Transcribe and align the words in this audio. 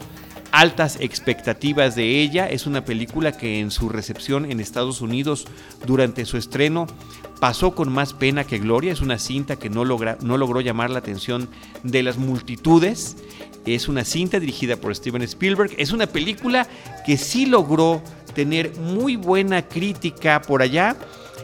altas 0.52 0.98
expectativas 1.00 1.96
de 1.96 2.22
ella. 2.22 2.50
Es 2.50 2.68
una 2.68 2.86
película 2.86 3.32
que 3.32 3.60
en 3.60 3.72
su 3.72 3.90
recepción 3.90 4.50
en 4.50 4.60
Estados 4.60 5.02
Unidos 5.02 5.48
durante 5.86 6.26
su 6.26 6.38
estreno 6.38 6.88
pasó 7.40 7.76
con 7.76 7.92
más 7.92 8.14
pena 8.14 8.44
que 8.44 8.60
gloria. 8.60 8.92
Es 8.92 9.02
una 9.02 9.18
cinta 9.18 9.58
que 9.58 9.70
no, 9.70 9.86
logra, 9.86 10.18
no 10.22 10.38
logró 10.38 10.62
llamar 10.62 10.90
la 10.90 11.00
atención 11.00 11.50
de 11.84 12.04
las 12.04 12.18
multitudes. 12.18 13.18
Es 13.66 13.88
una 13.88 14.06
cinta 14.06 14.40
dirigida 14.40 14.78
por 14.78 14.96
Steven 14.96 15.22
Spielberg. 15.24 15.72
Es 15.78 15.92
una 15.92 16.08
película 16.08 16.68
que 17.06 17.18
sí 17.18 17.46
logró 17.46 18.02
tener 18.34 18.76
muy 18.78 19.16
buena 19.16 19.68
crítica 19.68 20.42
por 20.42 20.62
allá 20.62 20.96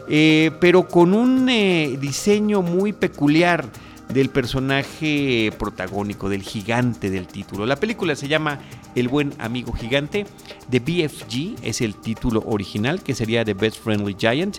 eh, 0.08 0.50
pero 0.60 0.88
con 0.88 1.14
un 1.14 1.48
eh, 1.48 1.96
diseño 2.00 2.62
muy 2.62 2.92
peculiar 2.92 3.66
del 4.08 4.28
personaje 4.28 5.50
protagónico, 5.58 6.28
del 6.28 6.42
gigante 6.42 7.10
del 7.10 7.26
título. 7.26 7.64
La 7.66 7.76
película 7.76 8.14
se 8.14 8.28
llama 8.28 8.60
El 8.94 9.08
buen 9.08 9.32
amigo 9.38 9.72
gigante. 9.72 10.26
The 10.70 10.80
BFG 10.80 11.56
es 11.62 11.80
el 11.80 11.94
título 11.94 12.42
original, 12.46 13.02
que 13.02 13.14
sería 13.14 13.44
The 13.44 13.54
Best 13.54 13.82
Friendly 13.82 14.14
Giant. 14.18 14.58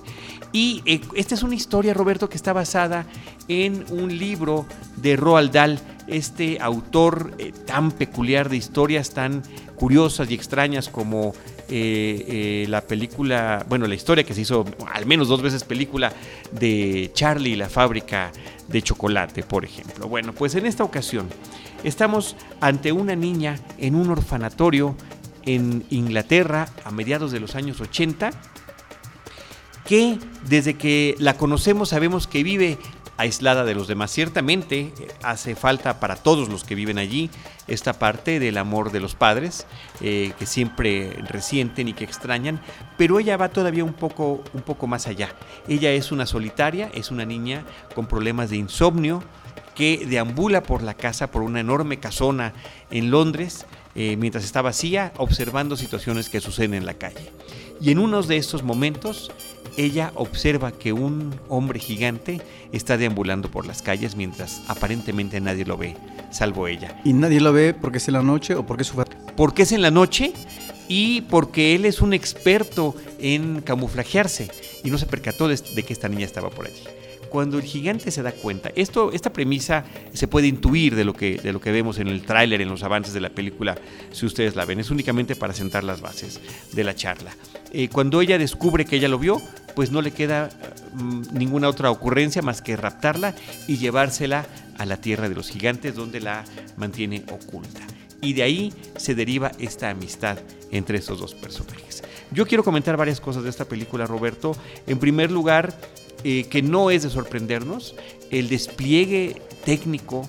Y 0.51 0.81
eh, 0.85 1.01
esta 1.15 1.35
es 1.35 1.43
una 1.43 1.55
historia, 1.55 1.93
Roberto, 1.93 2.27
que 2.27 2.37
está 2.37 2.53
basada 2.53 3.05
en 3.47 3.85
un 3.91 4.17
libro 4.17 4.65
de 4.97 5.15
Roald 5.15 5.51
Dahl, 5.51 5.79
este 6.07 6.59
autor 6.59 7.35
tan 7.65 7.91
peculiar 7.91 8.49
de 8.49 8.57
historias 8.57 9.11
tan 9.11 9.43
curiosas 9.75 10.29
y 10.29 10.33
extrañas 10.33 10.89
como 10.89 11.33
eh, 11.69 12.25
eh, 12.27 12.65
la 12.69 12.81
película, 12.81 13.65
bueno, 13.67 13.87
la 13.87 13.95
historia 13.95 14.23
que 14.23 14.33
se 14.33 14.41
hizo 14.41 14.65
al 14.91 15.05
menos 15.05 15.27
dos 15.27 15.41
veces 15.41 15.63
película 15.63 16.13
de 16.51 17.11
Charlie 17.13 17.51
y 17.51 17.55
la 17.55 17.69
fábrica 17.69 18.31
de 18.67 18.81
chocolate, 18.81 19.43
por 19.43 19.65
ejemplo. 19.65 20.07
Bueno, 20.07 20.33
pues 20.33 20.55
en 20.55 20.65
esta 20.65 20.83
ocasión 20.83 21.27
estamos 21.83 22.35
ante 22.61 22.91
una 22.91 23.15
niña 23.15 23.59
en 23.77 23.95
un 23.95 24.09
orfanatorio 24.09 24.95
en 25.45 25.85
Inglaterra 25.89 26.67
a 26.83 26.91
mediados 26.91 27.31
de 27.31 27.39
los 27.39 27.55
años 27.55 27.79
80 27.81 28.31
que 29.85 30.17
desde 30.47 30.73
que 30.75 31.15
la 31.19 31.35
conocemos 31.35 31.89
sabemos 31.89 32.27
que 32.27 32.43
vive 32.43 32.77
aislada 33.17 33.63
de 33.63 33.75
los 33.75 33.87
demás. 33.87 34.11
Ciertamente 34.11 34.79
eh, 34.79 34.93
hace 35.23 35.55
falta 35.55 35.99
para 35.99 36.15
todos 36.15 36.49
los 36.49 36.63
que 36.63 36.75
viven 36.75 36.97
allí 36.97 37.29
esta 37.67 37.93
parte 37.93 38.39
del 38.39 38.57
amor 38.57 38.91
de 38.91 38.99
los 38.99 39.15
padres, 39.15 39.65
eh, 40.01 40.33
que 40.37 40.45
siempre 40.45 41.11
resienten 41.27 41.87
y 41.87 41.93
que 41.93 42.03
extrañan, 42.03 42.61
pero 42.97 43.19
ella 43.19 43.37
va 43.37 43.49
todavía 43.49 43.83
un 43.83 43.93
poco, 43.93 44.43
un 44.53 44.61
poco 44.61 44.87
más 44.87 45.07
allá. 45.07 45.35
Ella 45.67 45.91
es 45.91 46.11
una 46.11 46.25
solitaria, 46.25 46.91
es 46.93 47.11
una 47.11 47.25
niña 47.25 47.63
con 47.93 48.07
problemas 48.07 48.49
de 48.49 48.57
insomnio 48.57 49.23
que 49.73 50.05
deambula 50.07 50.63
por 50.63 50.81
la 50.81 50.93
casa, 50.93 51.31
por 51.31 51.41
una 51.41 51.59
enorme 51.59 51.99
casona 51.99 52.53
en 52.91 53.11
Londres, 53.11 53.65
eh, 53.93 54.15
mientras 54.17 54.43
está 54.43 54.61
vacía, 54.61 55.13
observando 55.17 55.75
situaciones 55.75 56.29
que 56.29 56.41
suceden 56.41 56.73
en 56.73 56.85
la 56.85 56.95
calle. 56.95 57.31
Y 57.81 57.91
en 57.91 57.99
uno 57.99 58.21
de 58.21 58.37
estos 58.37 58.63
momentos 58.63 59.31
ella 59.77 60.11
observa 60.15 60.71
que 60.71 60.93
un 60.93 61.33
hombre 61.49 61.79
gigante 61.79 62.41
está 62.71 62.97
deambulando 62.97 63.49
por 63.49 63.65
las 63.65 63.81
calles 63.81 64.15
mientras 64.15 64.61
aparentemente 64.67 65.41
nadie 65.41 65.65
lo 65.65 65.77
ve, 65.77 65.95
salvo 66.31 66.67
ella. 66.67 66.99
¿Y 67.03 67.13
nadie 67.13 67.41
lo 67.41 67.53
ve 67.53 67.73
porque 67.73 67.97
es 67.97 68.07
en 68.07 68.13
la 68.13 68.21
noche 68.21 68.55
o 68.55 68.65
porque 68.65 68.83
es 68.83 68.89
su... 68.89 69.03
Porque 69.35 69.63
es 69.63 69.71
en 69.71 69.81
la 69.81 69.91
noche 69.91 70.33
y 70.87 71.21
porque 71.21 71.75
él 71.75 71.85
es 71.85 72.01
un 72.01 72.13
experto 72.13 72.95
en 73.19 73.61
camuflajearse 73.61 74.49
y 74.83 74.91
no 74.91 74.97
se 74.97 75.05
percató 75.05 75.47
de, 75.47 75.57
que 75.57 75.93
esta 75.93 76.07
niña 76.09 76.25
estaba 76.25 76.49
por 76.49 76.67
allí 76.67 76.83
cuando 77.29 77.57
el 77.57 77.63
gigante 77.63 78.11
se 78.11 78.21
da 78.21 78.31
cuenta, 78.31 78.71
esto, 78.77 79.11
esta 79.11 79.33
premisa 79.33 79.83
se 80.13 80.25
puede 80.25 80.47
intuir 80.47 80.95
de 80.95 81.03
lo 81.03 81.13
que, 81.13 81.35
de 81.35 81.51
lo 81.51 81.59
que 81.59 81.69
vemos 81.69 81.99
en 81.99 82.07
el 82.07 82.21
tráiler, 82.21 82.61
en 82.61 82.69
los 82.69 82.81
avances 82.81 83.13
de 83.13 83.19
la 83.19 83.29
película, 83.29 83.77
si 84.13 84.25
ustedes 84.25 84.55
la 84.55 84.63
ven, 84.63 84.79
es 84.79 84.89
únicamente 84.89 85.35
para 85.35 85.53
sentar 85.53 85.83
las 85.83 85.99
bases 85.99 86.39
de 86.71 86.83
la 86.85 86.95
charla. 86.95 87.35
Eh, 87.73 87.89
cuando 87.89 88.21
ella 88.21 88.37
descubre 88.37 88.85
que 88.85 88.95
ella 88.95 89.09
lo 89.09 89.19
vio, 89.19 89.41
pues 89.75 89.91
no 89.91 90.01
le 90.01 90.11
queda 90.11 90.49
mm, 90.93 91.37
ninguna 91.37 91.69
otra 91.69 91.91
ocurrencia 91.91 92.41
más 92.41 92.61
que 92.61 92.75
raptarla 92.75 93.35
y 93.67 93.77
llevársela 93.77 94.45
a 94.77 94.85
la 94.85 94.97
tierra 94.97 95.29
de 95.29 95.35
los 95.35 95.49
gigantes 95.49 95.95
donde 95.95 96.19
la 96.19 96.43
mantiene 96.77 97.23
oculta. 97.31 97.81
Y 98.21 98.33
de 98.33 98.43
ahí 98.43 98.73
se 98.97 99.13
deriva 99.13 99.51
esta 99.59 99.89
amistad 99.89 100.37
entre 100.71 100.97
estos 100.97 101.19
dos 101.19 101.35
personajes. 101.35 102.03
Yo 102.31 102.45
quiero 102.47 102.63
comentar 102.63 102.97
varias 102.97 103.21
cosas 103.21 103.43
de 103.43 103.49
esta 103.49 103.65
película, 103.65 104.07
Roberto. 104.07 104.55
En 104.87 104.97
primer 104.97 105.31
lugar, 105.31 105.77
eh, 106.23 106.45
que 106.49 106.61
no 106.61 106.89
es 106.89 107.03
de 107.03 107.09
sorprendernos, 107.09 107.95
el 108.31 108.49
despliegue 108.49 109.41
técnico 109.63 110.27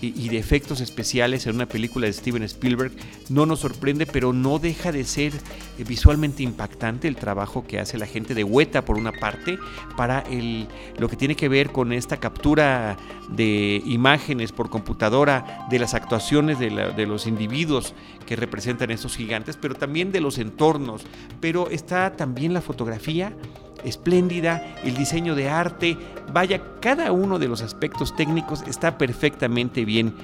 y, 0.00 0.28
de 0.28 0.38
efectos 0.38 0.80
especiales 0.80 1.46
en 1.46 1.56
una 1.56 1.66
película 1.66 2.06
de 2.06 2.12
Steven 2.12 2.42
Spielberg 2.44 2.92
no 3.28 3.46
nos 3.46 3.60
sorprende, 3.60 4.06
pero 4.06 4.32
no 4.32 4.58
deja 4.58 4.92
de 4.92 5.04
ser 5.04 5.32
eh, 5.78 5.84
visualmente 5.86 6.42
impactante 6.42 7.08
el 7.08 7.16
trabajo 7.16 7.66
que 7.66 7.78
hace 7.78 7.98
la 7.98 8.06
gente 8.06 8.34
de 8.34 8.44
Hueta 8.44 8.84
por 8.84 8.96
una 8.96 9.12
parte 9.12 9.58
para 9.96 10.20
el, 10.20 10.68
lo 10.98 11.08
que 11.08 11.16
tiene 11.16 11.34
que 11.34 11.48
ver 11.48 11.70
con 11.70 11.92
esta 11.92 12.18
captura 12.18 12.96
de 13.28 13.82
imágenes 13.86 14.52
por 14.52 14.70
computadora 14.70 15.66
de 15.70 15.78
las 15.78 15.94
actuaciones 15.94 16.58
de, 16.58 16.70
de 16.70 17.06
los 17.06 17.26
individuos 17.26 17.94
que 18.26 18.36
representan 18.36 18.90
estos 18.90 19.16
gigantes, 19.16 19.56
pero 19.56 19.74
también 19.74 20.12
de 20.12 20.20
los 20.20 20.38
entornos. 20.38 21.04
Pero 21.40 21.70
está 21.70 22.16
también 22.16 22.52
la 22.52 22.60
fotografía 22.60 23.34
espléndida, 23.84 24.76
el 24.84 24.96
diseño 24.96 25.34
de 25.34 25.48
arte, 25.48 25.96
vaya, 26.32 26.62
cada 26.80 27.12
uno 27.12 27.38
de 27.38 27.48
los 27.48 27.62
aspectos 27.62 28.14
técnicos 28.16 28.62
está 28.66 28.98
perfectamente 28.98 29.84
bien 29.84 30.14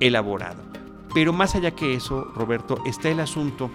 elaborado. 0.00 0.62
Pero 1.14 1.32
más 1.32 1.54
allá 1.54 1.70
que 1.70 1.94
eso, 1.94 2.24
Roberto, 2.34 2.78
está 2.86 3.08
el 3.08 3.20
asunto 3.20 3.70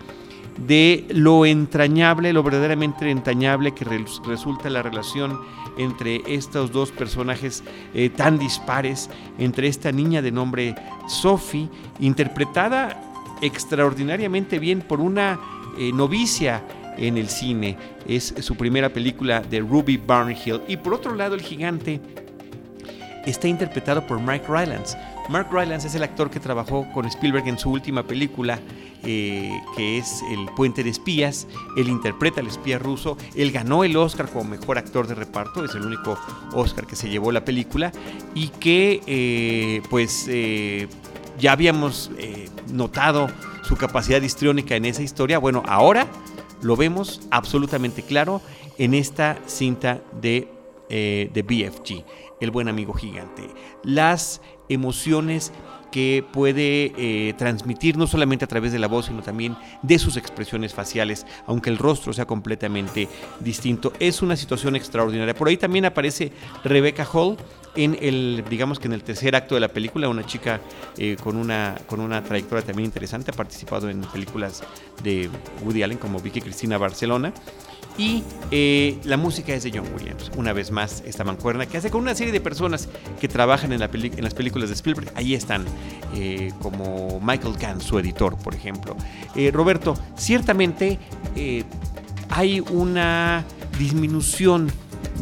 de 0.67 1.05
lo 1.09 1.45
entrañable, 1.45 2.33
lo 2.33 2.43
verdaderamente 2.43 3.09
entrañable 3.09 3.73
que 3.73 3.85
resulta 3.85 4.69
la 4.69 4.81
relación 4.81 5.39
entre 5.77 6.21
estos 6.27 6.71
dos 6.71 6.91
personajes 6.91 7.63
eh, 7.93 8.09
tan 8.09 8.37
dispares, 8.37 9.09
entre 9.37 9.67
esta 9.67 9.91
niña 9.91 10.21
de 10.21 10.31
nombre 10.31 10.75
Sophie, 11.07 11.69
interpretada 11.99 13.01
extraordinariamente 13.41 14.59
bien 14.59 14.81
por 14.81 14.99
una 14.99 15.39
eh, 15.77 15.91
novicia 15.93 16.63
en 16.99 17.17
el 17.17 17.29
cine. 17.29 17.77
Es 18.07 18.33
su 18.39 18.55
primera 18.55 18.89
película 18.89 19.41
de 19.41 19.59
Ruby 19.61 19.97
Barnhill. 19.97 20.61
Y 20.67 20.77
por 20.77 20.93
otro 20.93 21.15
lado, 21.15 21.35
el 21.35 21.41
gigante 21.41 21.99
está 23.25 23.47
interpretado 23.47 24.05
por 24.05 24.19
Mark 24.19 24.43
Rylance. 24.47 24.97
Mark 25.29 25.47
Rylance 25.51 25.87
es 25.87 25.95
el 25.95 26.03
actor 26.03 26.29
que 26.29 26.39
trabajó 26.39 26.87
con 26.91 27.05
Spielberg 27.05 27.47
en 27.47 27.59
su 27.59 27.69
última 27.69 28.03
película, 28.03 28.59
eh, 29.03 29.51
que 29.77 29.99
es 29.99 30.23
El 30.31 30.47
Puente 30.55 30.83
de 30.83 30.89
Espías. 30.89 31.47
Él 31.77 31.87
interpreta 31.87 32.41
al 32.41 32.47
espía 32.47 32.79
ruso. 32.79 33.15
Él 33.35 33.51
ganó 33.51 33.83
el 33.83 33.95
Oscar 33.95 34.27
como 34.29 34.49
mejor 34.49 34.77
actor 34.77 35.07
de 35.07 35.15
reparto, 35.15 35.63
es 35.63 35.75
el 35.75 35.85
único 35.85 36.17
Oscar 36.53 36.87
que 36.87 36.95
se 36.95 37.09
llevó 37.09 37.31
la 37.31 37.45
película. 37.45 37.91
Y 38.33 38.47
que, 38.47 39.01
eh, 39.05 39.83
pues, 39.89 40.25
eh, 40.27 40.87
ya 41.39 41.53
habíamos 41.53 42.11
notado 42.73 43.29
su 43.63 43.77
capacidad 43.77 44.21
histriónica 44.21 44.75
en 44.75 44.85
esa 44.85 45.03
historia. 45.03 45.37
Bueno, 45.37 45.63
ahora 45.67 46.07
lo 46.61 46.75
vemos 46.75 47.21
absolutamente 47.31 48.03
claro 48.03 48.41
en 48.77 48.93
esta 48.93 49.37
cinta 49.45 50.01
de 50.21 50.47
eh, 50.91 51.29
de 51.31 51.43
BFG, 51.43 52.03
el 52.39 52.49
buen 52.49 52.67
amigo 52.67 52.93
gigante. 52.93 53.47
Las 53.83 54.41
emociones 54.69 55.53
que 55.91 56.25
puede 56.33 56.93
eh, 56.97 57.35
transmitir 57.37 57.95
no 57.95 58.07
solamente 58.07 58.45
a 58.45 58.47
través 58.47 58.71
de 58.71 58.79
la 58.79 58.87
voz, 58.87 59.05
sino 59.05 59.21
también 59.21 59.55
de 59.83 59.99
sus 59.99 60.17
expresiones 60.17 60.73
faciales, 60.73 61.27
aunque 61.45 61.69
el 61.69 61.77
rostro 61.77 62.11
sea 62.11 62.25
completamente 62.25 63.07
distinto. 63.39 63.93
Es 63.99 64.23
una 64.23 64.35
situación 64.35 64.75
extraordinaria. 64.75 65.35
Por 65.35 65.47
ahí 65.47 65.57
también 65.57 65.85
aparece 65.85 66.31
Rebecca 66.63 67.07
Hall 67.13 67.37
en 67.83 67.97
el, 68.01 68.43
digamos 68.49 68.79
que 68.79 68.87
en 68.87 68.93
el 68.93 69.03
tercer 69.03 69.35
acto 69.35 69.55
de 69.55 69.61
la 69.61 69.69
película, 69.69 70.09
una 70.09 70.25
chica 70.25 70.59
eh, 70.97 71.15
con, 71.21 71.37
una, 71.37 71.75
con 71.87 71.99
una 71.99 72.23
trayectoria 72.23 72.65
también 72.65 72.85
interesante, 72.85 73.31
ha 73.31 73.33
participado 73.33 73.89
en 73.89 74.01
películas 74.01 74.63
de 75.03 75.29
Woody 75.63 75.83
Allen 75.83 75.97
como 75.97 76.19
Vicky 76.19 76.41
Cristina 76.41 76.77
Barcelona. 76.77 77.33
Y 77.97 78.23
eh, 78.51 78.97
la 79.03 79.17
música 79.17 79.53
es 79.53 79.63
de 79.63 79.71
John 79.73 79.85
Williams, 79.93 80.31
una 80.37 80.53
vez 80.53 80.71
más, 80.71 81.03
esta 81.05 81.25
mancuerna 81.25 81.65
que 81.65 81.77
hace 81.77 81.89
con 81.89 82.01
una 82.01 82.15
serie 82.15 82.31
de 82.31 82.39
personas 82.39 82.87
que 83.19 83.27
trabajan 83.27 83.73
en, 83.73 83.79
la 83.79 83.89
en 83.91 84.23
las 84.23 84.33
películas 84.33 84.69
de 84.69 84.75
Spielberg. 84.75 85.11
Ahí 85.15 85.33
están, 85.33 85.65
eh, 86.15 86.53
como 86.61 87.19
Michael 87.21 87.57
Kahn, 87.57 87.81
su 87.81 87.99
editor, 87.99 88.37
por 88.37 88.55
ejemplo. 88.55 88.95
Eh, 89.35 89.51
Roberto, 89.51 89.95
ciertamente 90.15 90.97
hay 92.29 92.61
una 92.61 93.43
disminución 93.77 94.71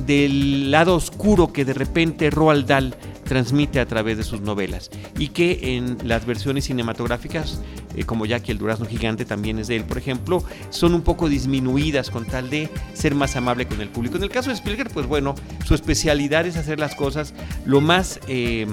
del 0.05 0.71
lado 0.71 0.95
oscuro 0.95 1.51
que 1.51 1.65
de 1.65 1.73
repente 1.73 2.29
Roald 2.29 2.67
Dahl 2.67 2.95
transmite 3.27 3.79
a 3.79 3.85
través 3.85 4.17
de 4.17 4.23
sus 4.23 4.41
novelas 4.41 4.89
y 5.17 5.29
que 5.29 5.75
en 5.75 5.97
las 6.03 6.25
versiones 6.25 6.65
cinematográficas, 6.65 7.61
eh, 7.95 8.03
como 8.05 8.25
Jackie 8.25 8.51
el 8.51 8.57
Durazno 8.57 8.85
Gigante 8.85 9.25
también 9.25 9.59
es 9.59 9.67
de 9.67 9.75
él, 9.75 9.83
por 9.83 9.97
ejemplo, 9.97 10.44
son 10.69 10.94
un 10.94 11.01
poco 11.01 11.29
disminuidas 11.29 12.09
con 12.09 12.25
tal 12.25 12.49
de 12.49 12.69
ser 12.94 13.15
más 13.15 13.35
amable 13.35 13.67
con 13.67 13.81
el 13.81 13.89
público. 13.89 14.17
En 14.17 14.23
el 14.23 14.29
caso 14.29 14.49
de 14.49 14.55
Spielberg, 14.55 14.91
pues 14.91 15.05
bueno, 15.07 15.35
su 15.65 15.75
especialidad 15.75 16.45
es 16.45 16.57
hacer 16.57 16.79
las 16.79 16.95
cosas 16.95 17.33
lo 17.65 17.81
más 17.81 18.19
eh, 18.27 18.65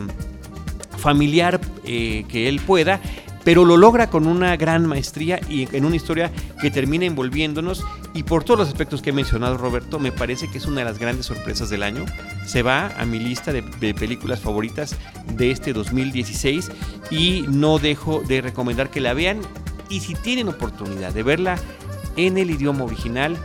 familiar 0.99 1.61
eh, 1.85 2.25
que 2.29 2.49
él 2.49 2.61
pueda 2.61 3.01
pero 3.45 3.65
lo 3.65 3.77
logra 3.77 4.09
con 4.09 4.27
una 4.27 4.57
gran 4.57 4.87
maestría 4.87 5.39
y 5.49 5.69
en 5.77 5.85
una 5.85 5.97
historia 5.97 6.33
que 6.61 6.71
termina 6.71 7.05
envolviéndonos 7.05 7.85
y 8.15 8.23
por 8.23 8.43
todos 8.43 8.61
los 8.61 8.69
aspectos 8.69 9.03
que 9.03 9.11
he 9.11 9.13
mencionado 9.13 9.59
Roberto, 9.59 9.99
me 9.99 10.13
parece 10.13 10.49
que 10.49 10.59
es 10.59 10.67
una 10.67 10.81
de 10.81 10.87
las 10.87 10.99
grandes 10.99 11.27
sorpresas 11.27 11.69
del 11.69 11.83
año. 11.83 12.05
Se 12.47 12.63
va 12.63 12.89
a 12.99 13.05
mi 13.05 13.19
lista 13.19 13.53
de, 13.53 13.63
películas 13.95 14.41
favoritas 14.41 14.97
de 15.37 15.51
este 15.51 15.73
2016 15.73 16.71
y 17.11 17.45
no 17.49 17.79
dejo 17.79 18.23
de 18.27 18.41
recomendar 18.41 18.91
que 18.91 19.01
la 19.01 19.15
vean 19.15 19.41
y 19.91 20.01
si 20.01 20.15
tienen 20.15 20.49
oportunidad 20.49 21.13
de 21.13 21.23
verla 21.23 21.59
en 22.17 22.39
el 22.39 22.51
idioma 22.51 22.85
original, 22.85 23.37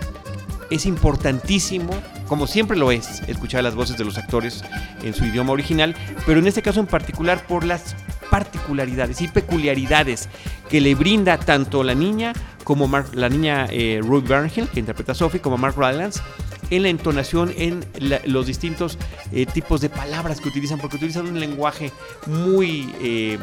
es 0.69 0.85
importantísimo, 0.85 1.91
como 2.27 2.47
siempre 2.47 2.77
lo 2.77 2.91
es, 2.91 3.21
escuchar 3.27 3.63
las 3.63 3.75
voces 3.75 3.97
de 3.97 4.05
los 4.05 4.17
actores 4.17 4.63
en 5.01 5.13
su 5.13 5.25
idioma 5.25 5.51
original, 5.51 5.95
pero 6.25 6.39
en 6.39 6.47
este 6.47 6.61
caso 6.61 6.79
en 6.79 6.85
particular 6.85 7.45
por 7.47 7.65
las 7.65 7.95
particularidades 8.29 9.21
y 9.21 9.27
peculiaridades 9.27 10.29
que 10.69 10.81
le 10.81 10.95
brinda 10.95 11.37
tanto 11.37 11.83
la 11.83 11.95
niña 11.95 12.33
como 12.63 12.87
la 13.13 13.29
niña 13.29 13.65
eh, 13.71 13.99
Ruth 14.03 14.27
Bernhill, 14.27 14.67
que 14.67 14.79
interpreta 14.79 15.13
a 15.13 15.15
Sophie, 15.15 15.41
como 15.41 15.57
Mark 15.57 15.75
Rylance, 15.75 16.21
en 16.69 16.83
la 16.83 16.89
entonación, 16.89 17.51
en 17.57 17.83
los 18.25 18.45
distintos 18.45 18.97
eh, 19.31 19.45
tipos 19.47 19.81
de 19.81 19.89
palabras 19.89 20.39
que 20.39 20.49
utilizan, 20.49 20.79
porque 20.79 20.97
utilizan 20.97 21.27
un 21.27 21.39
lenguaje 21.39 21.91
muy 22.27 22.93
eh, 23.01 23.39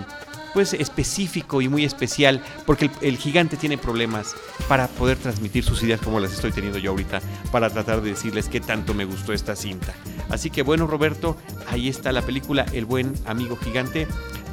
pues, 0.55 0.75
específico 0.75 1.61
y 1.61 1.69
muy 1.69 1.85
especial, 1.85 2.43
porque 2.67 2.89
el, 3.01 3.17
gigante 3.17 3.57
tiene 3.57 3.79
problemas 3.79 4.35
para 4.69 4.87
poder 4.87 5.19
transmitir 5.19 5.65
sus 5.65 5.83
ideas 5.83 6.01
como 6.01 6.21
las 6.21 6.33
estoy 6.33 6.53
teniendo 6.53 6.79
yo 6.79 6.93
ahorita, 6.93 7.21
para 7.51 7.69
tratar 7.69 8.03
de 8.03 8.11
decirles 8.11 8.49
qué 8.49 8.61
tanto 8.61 8.95
me 8.95 9.05
gustó 9.05 9.33
esta 9.33 9.57
cinta. 9.57 9.93
Así 10.31 10.51
que 10.51 10.63
bueno, 10.63 10.87
Roberto, 10.87 11.37
ahí 11.69 11.89
está 11.89 12.13
la 12.13 12.23
película 12.23 12.65
El 12.73 12.85
buen 12.85 13.13
amigo 13.27 13.57
gigante 13.57 14.07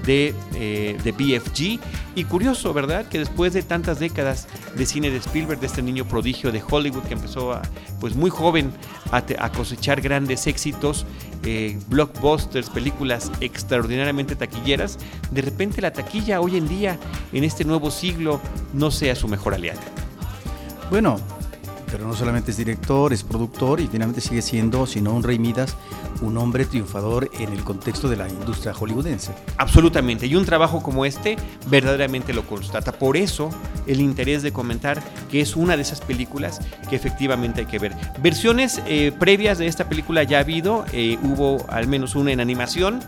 de, 0.05 0.33
eh, 0.55 0.97
de, 1.03 1.11
BFG. 1.11 1.79
Y 2.15 2.23
curioso, 2.25 2.73
¿verdad? 2.73 3.07
Que 3.07 3.19
después 3.19 3.53
de 3.53 3.63
tantas 3.63 3.99
décadas 3.99 4.47
de 4.75 4.85
cine 4.85 5.09
de 5.09 5.17
Spielberg, 5.17 5.59
de 5.59 5.67
este 5.67 5.81
niño 5.81 6.05
prodigio 6.05 6.51
de 6.51 6.61
Hollywood 6.67 7.03
que 7.03 7.13
empezó 7.13 7.53
a, 7.53 7.61
pues 7.99 8.15
muy 8.15 8.29
joven 8.29 8.71
a, 9.11 9.51
cosechar 9.51 10.01
grandes 10.01 10.47
éxitos, 10.47 11.05
eh, 11.43 11.79
blockbusters, 11.87 12.69
películas 12.69 13.31
extraordinariamente 13.41 14.35
taquilleras, 14.35 14.97
de 15.31 15.41
repente 15.41 15.81
la 15.81 15.91
taquilla 15.91 16.39
hoy 16.41 16.57
en 16.57 16.67
día, 16.67 16.97
en 17.31 17.43
este 17.43 17.65
nuevo 17.65 17.91
siglo, 17.91 18.39
no 18.73 18.91
sea 18.91 19.15
su 19.15 19.27
mejor 19.27 19.53
aliada. 19.53 19.81
Bueno, 20.89 21.19
pero 21.93 22.07
no 22.07 22.15
solamente 22.15 22.49
es 22.49 22.57
director, 22.57 23.13
es 23.13 23.21
productor 23.23 23.79
y 23.79 23.87
finalmente 23.87 24.19
sigue 24.19 24.41
siendo, 24.41 24.87
si 24.87 24.99
no 24.99 25.13
un 25.13 25.21
Rey 25.21 25.37
Midas, 25.37 25.75
un 26.23 26.35
hombre 26.39 26.65
triunfador 26.65 27.29
en 27.37 27.53
el 27.53 27.63
contexto 27.63 28.09
de 28.09 28.15
la 28.17 28.27
industria 28.27 28.73
hollywoodense. 28.73 29.31
Absolutamente, 29.57 30.25
y 30.25 30.33
un 30.33 30.43
trabajo 30.43 30.81
como 30.81 31.05
este 31.05 31.37
verdaderamente 31.67 32.33
lo 32.33 32.47
constata. 32.47 32.93
Por 32.93 33.15
eso 33.15 33.51
el 33.85 34.01
interés 34.01 34.41
de 34.41 34.51
comentar 34.51 35.03
que 35.29 35.39
es 35.39 35.55
una 35.55 35.75
de 35.75 35.83
esas 35.83 36.01
películas 36.01 36.61
que 36.89 36.95
efectivamente 36.95 37.61
hay 37.61 37.67
que 37.67 37.77
ver. 37.77 37.93
Versiones 38.23 38.81
eh, 38.87 39.11
previas 39.11 39.59
de 39.59 39.67
esta 39.67 39.87
película 39.87 40.23
ya 40.23 40.37
ha 40.37 40.41
habido, 40.41 40.85
eh, 40.93 41.19
hubo 41.21 41.63
al 41.69 41.87
menos 41.87 42.15
una 42.15 42.31
en 42.31 42.39
animación 42.39 43.01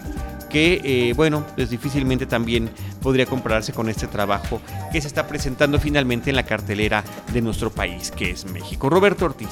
que, 0.49 0.81
eh, 0.83 1.13
bueno, 1.13 1.45
pues 1.55 1.69
difícilmente 1.69 2.25
también 2.25 2.69
podría 3.01 3.25
compararse 3.25 3.73
con 3.73 3.89
este 3.89 4.07
trabajo 4.07 4.61
que 4.91 5.01
se 5.01 5.07
está 5.07 5.27
presentando 5.27 5.79
finalmente 5.79 6.29
en 6.29 6.35
la 6.35 6.43
cartelera 6.43 7.03
de 7.33 7.41
nuestro 7.41 7.71
país, 7.71 8.11
que 8.11 8.31
es 8.31 8.45
México. 8.45 8.89
Roberto 8.89 9.25
Ortiz. 9.25 9.49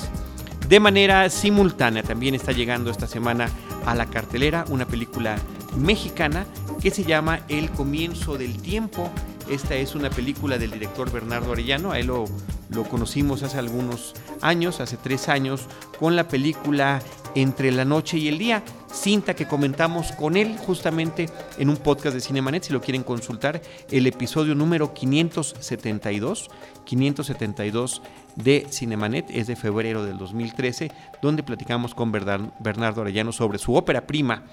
De 0.68 0.80
manera 0.80 1.30
simultánea 1.30 2.04
también 2.04 2.36
está 2.36 2.52
llegando 2.52 2.90
esta 2.90 3.06
semana 3.06 3.50
a 3.86 3.96
la 3.96 4.06
cartelera 4.06 4.66
una 4.70 4.88
película 4.88 5.36
mexicana 5.78 6.46
que 6.82 6.90
se 6.90 7.04
llama 7.04 7.42
El 7.50 7.70
comienzo 7.72 8.38
del 8.38 8.62
tiempo. 8.62 9.12
Esta 9.50 9.76
es 9.76 9.94
una 9.94 10.10
película 10.10 10.58
del 10.58 10.72
director 10.72 11.12
Bernardo 11.12 11.52
Arellano, 11.52 11.92
a 11.92 12.00
él 12.00 12.08
lo, 12.08 12.26
lo 12.70 12.84
conocimos 12.86 13.44
hace 13.44 13.60
algunos 13.60 14.14
años, 14.42 14.80
hace 14.80 14.96
tres 14.96 15.28
años, 15.28 15.68
con 16.00 16.16
la 16.16 16.28
película 16.28 17.02
Entre 17.36 17.72
la 17.72 17.84
noche 17.84 18.18
y 18.18 18.28
el 18.28 18.38
día 18.38 18.64
cinta 18.94 19.34
que 19.34 19.48
comentamos 19.48 20.12
con 20.12 20.38
él 20.38 20.56
justamente 20.58 21.28
en 21.58 21.70
un 21.70 21.78
podcast 21.78 22.14
de 22.14 22.22
Cinemanet, 22.22 22.64
si 22.64 22.74
lo 22.74 22.82
quieren 22.82 23.04
consultar, 23.04 23.62
el 23.92 24.08
episodio 24.08 24.56
número 24.56 24.94
572, 24.94 26.50
572 26.86 28.02
de 28.36 28.68
Cinemanet, 28.70 29.26
es 29.30 29.48
de 29.48 29.56
febrero 29.56 30.06
del 30.06 30.18
2013, 30.18 30.92
donde 31.22 31.44
platicamos 31.44 31.96
con 31.96 32.12
Bernardo 32.12 33.02
Arellano 33.02 33.32
sobre 33.32 33.58
su 33.58 33.76
ópera 33.76 34.08
prima, 34.08 34.44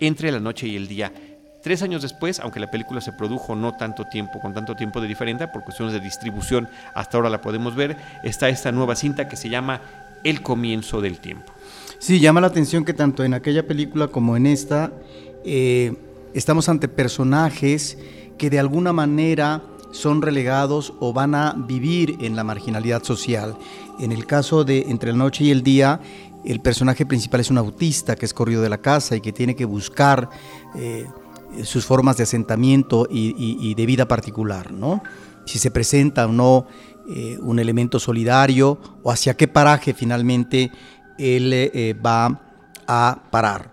Entre 0.00 0.30
la 0.30 0.38
noche 0.38 0.68
y 0.68 0.76
el 0.76 0.86
día. 0.86 1.12
Tres 1.60 1.82
años 1.82 2.02
después, 2.02 2.38
aunque 2.38 2.60
la 2.60 2.70
película 2.70 3.00
se 3.00 3.12
produjo 3.12 3.56
no 3.56 3.76
tanto 3.76 4.04
tiempo, 4.04 4.38
con 4.38 4.54
tanto 4.54 4.76
tiempo 4.76 5.00
de 5.00 5.08
diferencia, 5.08 5.50
por 5.50 5.64
cuestiones 5.64 5.92
de 5.92 5.98
distribución, 5.98 6.68
hasta 6.94 7.16
ahora 7.16 7.30
la 7.30 7.40
podemos 7.40 7.74
ver, 7.74 7.96
está 8.22 8.48
esta 8.48 8.70
nueva 8.70 8.94
cinta 8.94 9.28
que 9.28 9.34
se 9.34 9.48
llama 9.48 9.80
El 10.24 10.42
comienzo 10.42 11.00
del 11.00 11.20
tiempo. 11.20 11.52
Sí, 11.98 12.20
llama 12.20 12.40
la 12.40 12.46
atención 12.46 12.84
que 12.84 12.94
tanto 12.94 13.24
en 13.24 13.34
aquella 13.34 13.66
película 13.66 14.08
como 14.08 14.36
en 14.36 14.46
esta 14.46 14.92
eh, 15.44 15.94
estamos 16.34 16.68
ante 16.68 16.88
personajes 16.88 17.98
que 18.36 18.50
de 18.50 18.58
alguna 18.58 18.92
manera 18.92 19.62
son 19.90 20.22
relegados 20.22 20.92
o 21.00 21.12
van 21.12 21.34
a 21.34 21.54
vivir 21.54 22.18
en 22.20 22.36
la 22.36 22.44
marginalidad 22.44 23.02
social. 23.02 23.56
En 23.98 24.12
el 24.12 24.26
caso 24.26 24.64
de 24.64 24.82
Entre 24.88 25.12
la 25.12 25.18
noche 25.18 25.44
y 25.44 25.50
el 25.50 25.62
día, 25.62 26.00
el 26.44 26.60
personaje 26.60 27.06
principal 27.06 27.40
es 27.40 27.50
un 27.50 27.58
autista 27.58 28.14
que 28.14 28.26
es 28.26 28.34
corrido 28.34 28.62
de 28.62 28.68
la 28.68 28.78
casa 28.78 29.16
y 29.16 29.20
que 29.20 29.32
tiene 29.32 29.56
que 29.56 29.64
buscar 29.64 30.28
eh, 30.76 31.06
sus 31.64 31.84
formas 31.84 32.16
de 32.16 32.24
asentamiento 32.24 33.06
y, 33.10 33.74
de 33.74 33.86
vida 33.86 34.06
particular, 34.06 34.72
¿no? 34.72 35.02
Si 35.46 35.58
se 35.58 35.70
presenta 35.70 36.26
o 36.26 36.32
no 36.32 36.66
eh, 37.08 37.38
un 37.40 37.58
elemento 37.58 37.98
solidario 37.98 38.78
o 39.02 39.10
hacia 39.10 39.36
qué 39.36 39.48
paraje 39.48 39.94
finalmente 39.94 40.70
él 41.18 41.52
eh, 41.52 41.96
va 42.04 42.40
a 42.86 43.22
parar. 43.30 43.70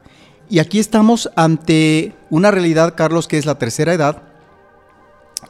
Y 0.50 0.60
aquí 0.60 0.80
estamos 0.80 1.30
ante 1.36 2.16
una 2.30 2.52
realidad, 2.52 2.94
Carlos, 2.96 3.28
que 3.28 3.38
es 3.38 3.46
la 3.46 3.56
tercera 3.56 3.94
edad 3.94 4.24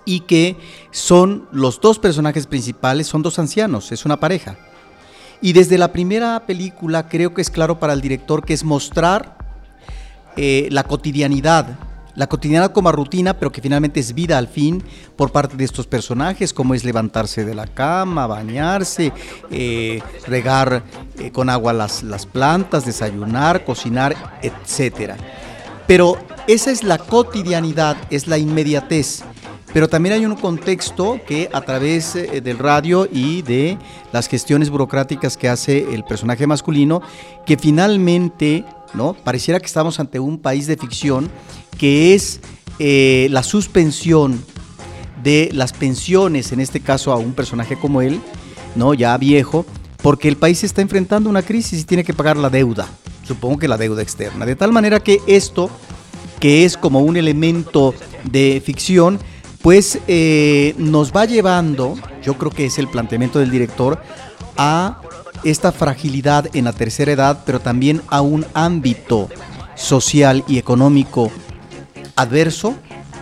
y 0.05 0.21
que 0.21 0.57
son 0.91 1.47
los 1.51 1.81
dos 1.81 1.99
personajes 1.99 2.47
principales, 2.47 3.07
son 3.07 3.21
dos 3.21 3.39
ancianos, 3.39 3.91
es 3.91 4.05
una 4.05 4.19
pareja. 4.19 4.57
Y 5.41 5.53
desde 5.53 5.77
la 5.77 5.91
primera 5.91 6.45
película 6.45 7.07
creo 7.07 7.33
que 7.33 7.41
es 7.41 7.49
claro 7.49 7.79
para 7.79 7.93
el 7.93 8.01
director 8.01 8.45
que 8.45 8.53
es 8.53 8.63
mostrar 8.63 9.37
eh, 10.37 10.67
la 10.71 10.83
cotidianidad 10.83 11.77
la 12.15 12.27
cotidiana 12.27 12.69
como 12.69 12.91
rutina, 12.91 13.38
pero 13.38 13.51
que 13.51 13.62
finalmente 13.62 14.00
es 14.00 14.13
vida 14.13 14.38
al 14.38 14.48
fin 14.48 14.84
por 15.15 15.31
parte 15.31 15.55
de 15.55 15.65
estos 15.65 15.88
personajes, 15.88 16.53
como 16.53 16.74
es 16.74 16.84
levantarse 16.84 17.45
de 17.45 17.55
la 17.55 17.67
cama, 17.67 18.27
bañarse, 18.27 19.12
eh, 19.51 20.01
regar 20.27 20.84
eh, 21.19 21.31
con 21.31 21.50
agua 21.50 21.74
las, 21.74 22.03
las 22.03 22.25
plantas, 22.25 22.86
desayunar, 22.86 23.65
cocinar, 23.65 24.15
etc. 24.41 25.13
Pero 25.88 26.17
esa 26.48 26.72
es 26.72 26.84
la 26.84 26.98
cotidianidad, 26.98 27.98
es 28.10 28.27
la 28.27 28.38
inmediatez. 28.38 29.24
pero 29.74 29.89
también 29.89 30.15
hay 30.15 30.25
un 30.25 30.38
contexto 30.38 31.19
que 31.27 31.50
a 31.51 31.60
través 31.60 32.15
eh, 32.15 32.39
del 32.39 32.60
radio 32.60 33.10
y 33.12 33.41
de 33.41 33.77
las 34.13 34.27
gestiones 34.27 34.69
burocráticas 34.69 35.36
que 35.36 35.50
hace 35.50 35.93
el 35.93 36.05
personaje 36.05 36.48
masculino, 36.48 37.01
que 37.45 37.57
finalmente, 37.57 38.63
¿no? 38.93 39.13
Pareciera 39.13 39.59
que 39.59 39.65
estamos 39.65 39.99
ante 39.99 40.19
un 40.19 40.39
país 40.39 40.67
de 40.67 40.77
ficción 40.77 41.29
que 41.77 42.13
es 42.13 42.39
eh, 42.79 43.27
la 43.31 43.43
suspensión 43.43 44.43
de 45.23 45.49
las 45.53 45.73
pensiones, 45.73 46.51
en 46.51 46.59
este 46.59 46.79
caso 46.79 47.11
a 47.11 47.17
un 47.17 47.33
personaje 47.33 47.77
como 47.77 48.01
él, 48.01 48.21
¿no? 48.75 48.93
Ya 48.93 49.17
viejo, 49.17 49.65
porque 50.01 50.27
el 50.27 50.37
país 50.37 50.63
está 50.63 50.81
enfrentando 50.81 51.29
una 51.29 51.41
crisis 51.41 51.81
y 51.81 51.83
tiene 51.83 52.03
que 52.03 52.13
pagar 52.13 52.37
la 52.37 52.49
deuda, 52.49 52.87
supongo 53.23 53.57
que 53.57 53.67
la 53.67 53.77
deuda 53.77 54.01
externa. 54.01 54.45
De 54.45 54.55
tal 54.55 54.71
manera 54.71 54.99
que 54.99 55.21
esto, 55.25 55.69
que 56.39 56.65
es 56.65 56.77
como 56.77 57.01
un 57.01 57.17
elemento 57.17 57.95
de 58.23 58.61
ficción, 58.63 59.19
pues 59.61 59.97
eh, 60.07 60.75
nos 60.77 61.11
va 61.11 61.25
llevando, 61.25 61.95
yo 62.21 62.37
creo 62.37 62.51
que 62.51 62.67
es 62.67 62.77
el 62.77 62.87
planteamiento 62.87 63.39
del 63.39 63.49
director, 63.49 63.99
a 64.57 65.01
esta 65.43 65.71
fragilidad 65.71 66.49
en 66.55 66.65
la 66.65 66.73
tercera 66.73 67.11
edad, 67.11 67.43
pero 67.45 67.59
también 67.59 68.01
a 68.07 68.21
un 68.21 68.45
ámbito 68.53 69.29
social 69.75 70.43
y 70.47 70.57
económico 70.57 71.31
adverso 72.15 72.75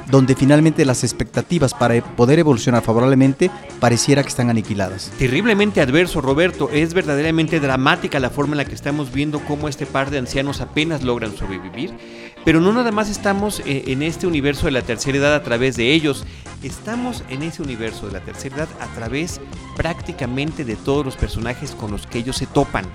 donde 0.10 0.36
finalmente 0.36 0.86
las 0.86 1.04
expectativas 1.04 1.74
para 1.74 2.02
poder 2.16 2.40
evolucionar 2.40 2.84
favorablemente 2.84 3.50
pareciera 3.80 4.22
que 4.22 4.30
están 4.30 4.50
aniquiladas. 4.50 5.12
Terriblemente 5.18 5.82
adverso, 5.82 6.22
Roberto. 6.22 6.70
Es 6.72 6.94
verdaderamente 6.94 7.60
dramática 7.60 8.20
la 8.20 8.30
forma 8.30 8.54
en 8.54 8.58
la 8.58 8.66
que 8.66 8.76
estamos 8.76 9.12
viendo 9.12 9.40
cómo 9.40 9.68
este 9.68 9.86
par 9.86 10.12
de 10.12 10.20
ancianos 10.20 10.62
apenas 10.62 11.04
logran 11.04 11.36
sobrevivir. 11.36 11.94
Pero 12.46 12.60
no 12.60 12.74
nada 12.74 12.92
más 12.92 13.10
estamos 13.10 13.62
eh, 13.62 13.86
en 13.88 14.04
este 14.04 14.28
universo 14.28 14.66
de 14.66 14.72
la 14.72 14.82
tercera 14.82 15.18
edad 15.18 15.36
a 15.36 15.44
través 15.44 15.76
de 15.76 15.94
ellos, 15.94 16.26
estamos 16.62 17.24
en 17.30 17.44
ese 17.44 17.62
universo 17.62 18.08
de 18.08 18.14
la 18.14 18.20
tercera 18.20 18.58
edad 18.58 18.70
a 18.80 18.88
través 18.94 19.40
prácticamente 19.76 20.66
de 20.66 20.76
todos 20.76 21.06
los 21.06 21.16
personajes 21.16 21.72
con 21.72 21.92
los 21.92 22.06
que 22.08 22.20
ellos 22.20 22.38
se 22.38 22.48
topan. 22.48 22.86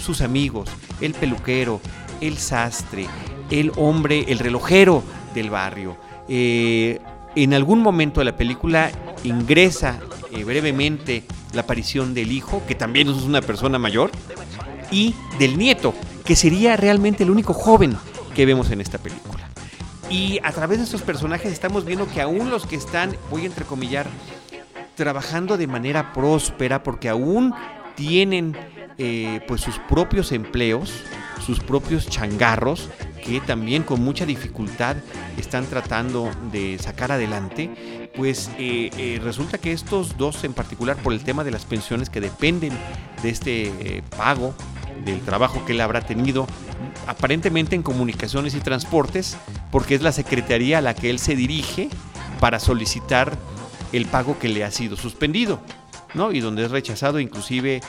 Sus 0.00 0.20
amigos, 0.20 0.68
el 1.00 1.14
peluquero, 1.14 1.80
el 2.20 2.36
sastre, 2.36 3.06
el 3.50 3.72
hombre, 3.76 4.24
el 4.28 4.38
relojero 4.38 5.02
del 5.34 5.50
barrio 5.50 5.96
eh, 6.28 7.00
en 7.34 7.54
algún 7.54 7.80
momento 7.80 8.20
de 8.20 8.26
la 8.26 8.36
película 8.36 8.90
ingresa 9.24 9.98
eh, 10.32 10.44
brevemente 10.44 11.24
la 11.54 11.62
aparición 11.62 12.12
del 12.12 12.32
hijo, 12.32 12.62
que 12.66 12.74
también 12.74 13.08
es 13.08 13.22
una 13.22 13.40
persona 13.40 13.78
mayor, 13.78 14.10
y 14.90 15.14
del 15.38 15.56
nieto, 15.56 15.94
que 16.24 16.36
sería 16.36 16.76
realmente 16.76 17.24
el 17.24 17.30
único 17.30 17.54
joven 17.54 17.96
que 18.38 18.46
vemos 18.46 18.70
en 18.70 18.80
esta 18.80 18.98
película. 18.98 19.48
Y 20.08 20.38
a 20.44 20.52
través 20.52 20.78
de 20.78 20.84
estos 20.84 21.02
personajes 21.02 21.50
estamos 21.50 21.84
viendo 21.84 22.06
que 22.06 22.20
aún 22.20 22.50
los 22.50 22.66
que 22.66 22.76
están, 22.76 23.16
voy 23.32 23.42
a 23.42 23.46
entrecomillar, 23.46 24.06
trabajando 24.94 25.56
de 25.56 25.66
manera 25.66 26.12
próspera, 26.12 26.84
porque 26.84 27.08
aún 27.08 27.52
tienen 27.96 28.56
eh, 28.96 29.40
pues 29.48 29.62
sus 29.62 29.80
propios 29.88 30.30
empleos, 30.30 31.02
sus 31.44 31.58
propios 31.58 32.06
changarros, 32.08 32.90
que 33.24 33.40
también 33.40 33.82
con 33.82 34.04
mucha 34.04 34.24
dificultad 34.24 34.94
están 35.36 35.66
tratando 35.66 36.30
de 36.52 36.78
sacar 36.78 37.10
adelante, 37.10 38.08
pues 38.14 38.52
eh, 38.56 38.90
eh, 38.96 39.20
resulta 39.20 39.58
que 39.58 39.72
estos 39.72 40.16
dos 40.16 40.44
en 40.44 40.54
particular 40.54 40.96
por 40.98 41.12
el 41.12 41.24
tema 41.24 41.42
de 41.42 41.50
las 41.50 41.64
pensiones 41.64 42.08
que 42.08 42.20
dependen 42.20 42.72
de 43.20 43.30
este 43.30 44.04
pago 44.16 44.54
del 45.04 45.20
trabajo 45.20 45.64
que 45.64 45.72
él 45.72 45.80
habrá 45.80 46.00
tenido 46.00 46.46
aparentemente 47.06 47.74
en 47.74 47.82
comunicaciones 47.82 48.54
y 48.54 48.60
transportes, 48.60 49.36
porque 49.70 49.94
es 49.94 50.02
la 50.02 50.12
secretaría 50.12 50.78
a 50.78 50.80
la 50.80 50.94
que 50.94 51.10
él 51.10 51.18
se 51.18 51.36
dirige 51.36 51.88
para 52.40 52.58
solicitar 52.60 53.36
el 53.92 54.06
pago 54.06 54.38
que 54.38 54.48
le 54.48 54.64
ha 54.64 54.70
sido 54.70 54.96
suspendido. 54.96 55.60
¿no? 56.14 56.32
y 56.32 56.40
donde 56.40 56.64
es 56.64 56.70
rechazado 56.70 57.20
inclusive 57.20 57.82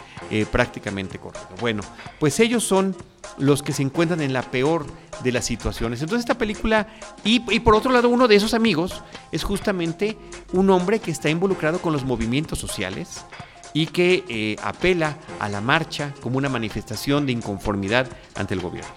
prácticamente 0.52 1.18
corrido. 1.20 1.48
Bueno, 1.62 1.84
pues 2.20 2.42
ellos 2.42 2.66
son 2.66 2.94
los 3.38 3.64
que 3.64 3.74
se 3.74 3.82
encuentran 3.82 4.22
en 4.22 4.34
la 4.34 4.42
peor 4.42 4.86
de 5.24 5.32
las 5.32 5.46
situaciones. 5.46 6.02
Entonces 6.02 6.26
esta 6.26 6.38
película, 6.38 6.88
y, 7.24 7.40
por 7.60 7.76
otro 7.76 7.92
lado 7.92 8.10
uno 8.10 8.28
de 8.28 8.36
esos 8.36 8.54
amigos 8.54 9.04
es 9.32 9.44
justamente 9.44 10.18
un 10.54 10.70
hombre 10.70 11.00
que 11.00 11.12
está 11.12 11.30
involucrado 11.30 11.80
con 11.80 11.94
los 11.94 12.04
movimientos 12.06 12.60
sociales 12.60 13.26
y 13.74 13.88
que 13.88 14.24
eh, 14.28 14.56
apela 14.64 15.18
a 15.40 15.50
la 15.50 15.62
marcha 15.62 16.14
como 16.22 16.38
una 16.38 16.50
manifestación 16.50 17.26
de 17.26 17.32
inconformidad 17.32 18.08
ante 18.36 18.54
el 18.54 18.62
gobierno. 18.62 18.92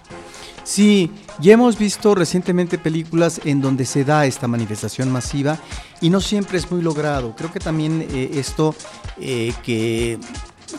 Sí, 0.63 1.11
ya 1.39 1.53
hemos 1.53 1.77
visto 1.77 2.15
recientemente 2.15 2.77
películas 2.77 3.41
en 3.43 3.61
donde 3.61 3.85
se 3.85 4.05
da 4.05 4.25
esta 4.25 4.47
manifestación 4.47 5.11
masiva 5.11 5.57
y 5.99 6.09
no 6.09 6.21
siempre 6.21 6.57
es 6.57 6.71
muy 6.71 6.81
logrado. 6.81 7.35
Creo 7.35 7.51
que 7.51 7.59
también 7.59 8.07
eh, 8.09 8.31
esto 8.35 8.73
eh, 9.19 9.53
que 9.63 10.19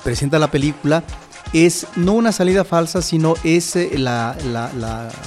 presenta 0.03 0.39
la 0.39 0.51
película 0.51 1.05
es 1.53 1.87
no 1.97 2.15
una 2.15 2.33
salida 2.33 2.65
falsa, 2.65 3.03
sino 3.03 3.35
es 3.45 3.77
eh, 3.77 3.99
la, 3.99 4.37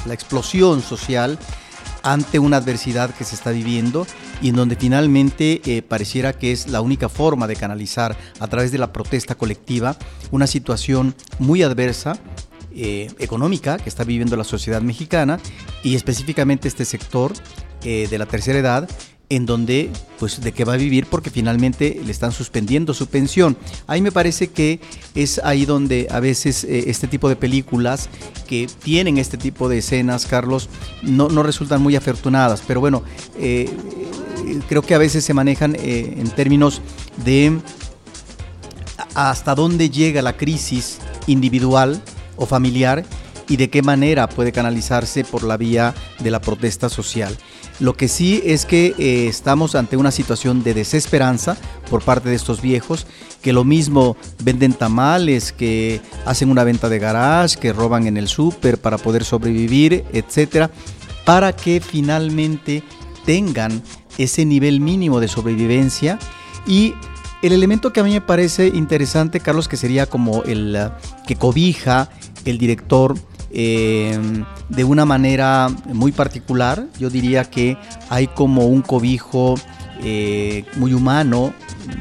explosión 0.10 0.82
social 0.82 1.38
ante 2.12 2.40
una 2.40 2.58
adversidad 2.58 3.14
que 3.14 3.24
se 3.24 3.36
está 3.36 3.52
viviendo 3.52 4.08
y 4.42 4.50
en 4.50 4.56
donde 4.56 4.76
finalmente 4.76 5.62
eh, 5.66 5.82
pareciera 5.82 6.34
que 6.34 6.52
es 6.52 6.68
la 6.68 6.82
única 6.82 7.10
forma 7.10 7.48
de 7.48 7.56
canalizar 7.56 8.16
a 8.40 8.48
través 8.48 8.72
de 8.72 8.78
la 8.78 8.94
protesta 8.94 9.36
colectiva 9.36 9.98
una 10.32 10.48
situación 10.48 11.16
muy 11.40 11.64
adversa 11.64 12.18
eh, 12.72 13.12
económica 13.20 13.78
que 13.78 13.90
está 13.90 14.04
viviendo 14.04 14.36
la 14.36 14.44
sociedad 14.44 14.82
mexicana 14.82 15.40
y 15.84 15.96
específicamente 15.96 16.68
este 16.68 16.86
sector 16.86 17.34
de 17.84 18.18
la 18.18 18.26
tercera 18.26 18.60
edad 18.60 18.90
en 19.30 19.46
donde, 19.46 19.92
pues, 20.20 20.40
de 20.42 20.54
qué 20.54 20.64
va 20.64 20.74
a 20.74 20.78
vivir 20.78 21.06
porque 21.08 21.30
finalmente 21.30 22.00
le 22.04 22.12
están 22.12 22.32
suspendiendo 22.32 22.94
su 22.94 23.08
pensión. 23.08 23.58
Ahí 23.86 24.02
me 24.02 24.12
parece 24.12 24.48
que 24.48 24.80
es 25.16 25.40
ahí 25.44 25.66
donde 25.66 26.08
a 26.10 26.20
veces 26.20 26.64
eh, 26.64 26.86
este 26.88 27.08
tipo 27.08 27.28
de 27.28 27.36
películas 27.36 28.10
que 28.48 28.68
tienen 28.84 29.18
este 29.18 29.38
tipo 29.38 29.68
de 29.68 29.80
escenas, 29.80 30.26
Carlos, 30.26 30.70
no, 31.04 31.28
resultan 31.44 31.82
muy 31.82 31.96
afortunadas. 31.96 32.64
Pero 32.66 32.80
bueno, 32.80 33.04
eh, 33.38 33.70
creo 34.70 34.82
que 34.82 34.96
a 34.96 34.98
veces 35.00 35.26
se 35.26 35.34
manejan 35.34 35.76
eh, 35.76 36.16
en 36.18 36.30
términos 36.30 36.82
de 37.26 37.60
hasta 39.14 39.56
dónde 39.56 39.90
llega 39.90 40.22
la 40.22 40.38
crisis 40.38 41.00
individual 41.28 42.02
o 42.38 42.46
familiar 42.46 43.04
y 43.50 43.58
de 43.58 43.70
qué 43.70 43.82
manera 43.82 44.28
puede 44.30 44.52
canalizarse 44.52 45.24
por 45.24 45.44
la 45.44 45.58
vía 45.58 45.94
de 46.20 46.32
la 46.32 46.40
protesta 46.40 46.90
social. 46.90 47.36
Lo 47.80 47.96
que 47.96 48.08
sí 48.08 48.42
es 48.44 48.66
que 48.66 48.96
eh, 48.98 49.28
estamos 49.28 49.76
ante 49.76 49.98
una 49.98 50.12
situación 50.12 50.64
de 50.64 50.74
desesperanza 50.74 51.58
por 51.90 52.02
parte 52.02 52.30
de 52.30 52.36
estos 52.36 52.62
viejos, 52.62 53.06
que 53.42 53.54
lo 53.54 53.64
mismo 53.64 54.18
venden 54.44 54.74
tamales, 54.74 55.52
que 55.52 56.02
hacen 56.26 56.50
una 56.50 56.64
venta 56.64 56.90
de 56.90 56.98
garage, 56.98 57.58
que 57.58 57.74
roban 57.74 58.08
en 58.08 58.18
el 58.18 58.28
súper 58.28 58.80
para 58.80 58.98
poder 58.98 59.24
sobrevivir, 59.24 60.06
etcétera, 60.12 60.72
para 61.24 61.54
que 61.54 61.80
finalmente 61.80 62.84
tengan 63.26 63.84
ese 64.18 64.44
nivel 64.44 64.80
mínimo 64.80 65.20
de 65.20 65.28
sobrevivencia. 65.28 66.18
Y 66.66 66.96
el 67.44 67.54
elemento 67.54 67.94
que 67.94 68.00
a 68.00 68.04
mí 68.04 68.12
me 68.12 68.22
parece 68.22 68.68
interesante, 68.68 69.40
Carlos, 69.40 69.68
que 69.68 69.78
sería 69.78 70.08
como 70.08 70.44
el 70.44 70.76
eh, 70.76 70.90
que 71.28 71.36
cobija 71.36 72.10
el 72.46 72.58
director 72.58 73.16
eh, 73.52 74.20
de 74.70 74.84
una 74.84 75.06
manera 75.06 75.70
muy 75.86 76.12
particular. 76.12 76.86
Yo 77.00 77.10
diría 77.10 77.46
que 77.46 77.78
hay 78.10 78.28
como 78.28 78.68
un 78.68 78.82
cobijo 78.82 79.56
eh, 80.04 80.66
muy 80.76 80.94
humano, 80.94 81.54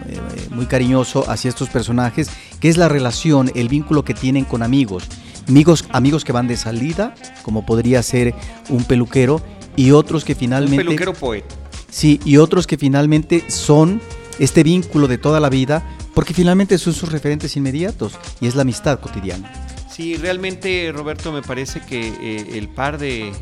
eh, 0.08 0.18
muy 0.50 0.66
cariñoso 0.66 1.28
hacia 1.30 1.48
estos 1.48 1.68
personajes, 1.68 2.28
que 2.60 2.68
es 2.68 2.76
la 2.76 2.88
relación, 2.88 3.50
el 3.54 3.68
vínculo 3.68 4.04
que 4.04 4.14
tienen 4.14 4.44
con 4.44 4.62
amigos. 4.62 5.04
Amigos, 5.48 5.84
amigos 5.90 6.24
que 6.24 6.32
van 6.32 6.48
de 6.48 6.56
salida, 6.56 7.14
como 7.42 7.64
podría 7.64 8.02
ser 8.02 8.34
un 8.68 8.84
peluquero, 8.84 9.40
y 9.76 9.92
otros 9.92 10.24
que 10.24 10.34
finalmente... 10.34 10.82
Un 10.82 10.86
peluquero 10.86 11.12
poeta. 11.14 11.54
Sí, 11.88 12.20
y 12.24 12.38
otros 12.38 12.66
que 12.66 12.76
finalmente 12.76 13.44
son 13.48 14.00
este 14.38 14.62
vínculo 14.62 15.06
de 15.06 15.18
toda 15.18 15.38
la 15.40 15.48
vida, 15.48 15.82
porque 16.14 16.34
finalmente 16.34 16.78
son 16.78 16.94
sus 16.94 17.12
referentes 17.12 17.56
inmediatos, 17.56 18.18
y 18.40 18.48
es 18.48 18.54
la 18.56 18.62
amistad 18.62 18.98
cotidiana. 19.00 19.65
Sí, 19.96 20.14
realmente 20.18 20.92
Roberto 20.92 21.32
me 21.32 21.40
parece 21.40 21.80
que 21.80 22.08
eh, 22.08 22.58
el 22.58 22.68
par 22.68 22.98
de, 22.98 23.32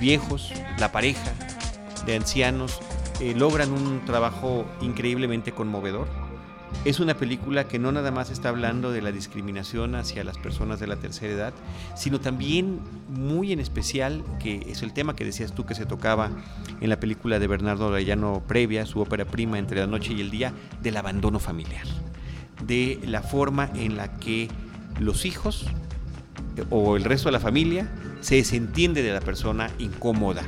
viejos, 0.00 0.50
la 0.78 0.90
pareja 0.90 1.34
de 2.06 2.16
ancianos, 2.16 2.80
eh, 3.20 3.34
logran 3.36 3.72
un 3.72 4.02
trabajo 4.06 4.64
increíblemente 4.80 5.52
conmovedor. 5.52 6.08
Es 6.86 6.98
una 6.98 7.12
película 7.18 7.68
que 7.68 7.78
no 7.78 7.92
nada 7.92 8.10
más 8.10 8.30
está 8.30 8.48
hablando 8.48 8.90
de 8.90 9.02
la 9.02 9.12
discriminación 9.12 9.96
hacia 9.96 10.24
las 10.24 10.38
personas 10.38 10.80
de 10.80 10.86
la 10.86 10.96
tercera 10.96 11.34
edad, 11.34 11.54
sino 11.94 12.20
también 12.20 12.80
muy 13.10 13.52
en 13.52 13.60
especial, 13.60 14.24
que 14.42 14.64
es 14.70 14.80
el 14.80 14.94
tema 14.94 15.14
que 15.14 15.26
decías 15.26 15.54
tú 15.54 15.66
que 15.66 15.74
se 15.74 15.84
tocaba 15.84 16.30
en 16.80 16.88
la 16.88 16.98
película 16.98 17.38
de 17.38 17.48
Bernardo 17.48 17.88
Arellano 17.88 18.42
previa, 18.48 18.86
su 18.86 19.00
ópera 19.00 19.26
prima 19.26 19.58
Entre 19.58 19.80
la 19.80 19.86
noche 19.86 20.14
y 20.14 20.22
el 20.22 20.30
día, 20.30 20.54
del 20.80 20.96
abandono 20.96 21.38
familiar, 21.38 21.84
de 22.64 22.98
la 23.04 23.20
forma 23.20 23.68
en 23.74 23.98
la 23.98 24.16
que 24.16 24.48
los 24.98 25.24
hijos 25.24 25.66
o 26.70 26.96
el 26.96 27.04
resto 27.04 27.28
de 27.28 27.32
la 27.32 27.40
familia 27.40 27.88
se 28.20 28.36
desentiende 28.36 29.02
de 29.02 29.12
la 29.12 29.20
persona 29.20 29.70
incómoda 29.78 30.42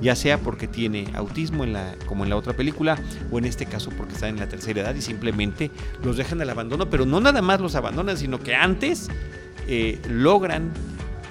ya 0.00 0.14
sea 0.14 0.38
porque 0.38 0.68
tiene 0.68 1.08
autismo 1.14 1.64
en 1.64 1.72
la, 1.72 1.94
como 2.06 2.24
en 2.24 2.30
la 2.30 2.36
otra 2.36 2.52
película, 2.52 2.98
o 3.30 3.38
en 3.38 3.44
este 3.44 3.66
caso 3.66 3.90
porque 3.96 4.14
está 4.14 4.28
en 4.28 4.38
la 4.38 4.48
tercera 4.48 4.82
edad 4.82 4.94
y 4.94 5.02
simplemente 5.02 5.70
los 6.04 6.16
dejan 6.16 6.40
al 6.40 6.50
abandono, 6.50 6.88
pero 6.88 7.06
no 7.06 7.20
nada 7.20 7.42
más 7.42 7.60
los 7.60 7.74
abandonan, 7.74 8.16
sino 8.16 8.38
que 8.38 8.54
antes 8.54 9.08
eh, 9.66 10.00
logran 10.08 10.70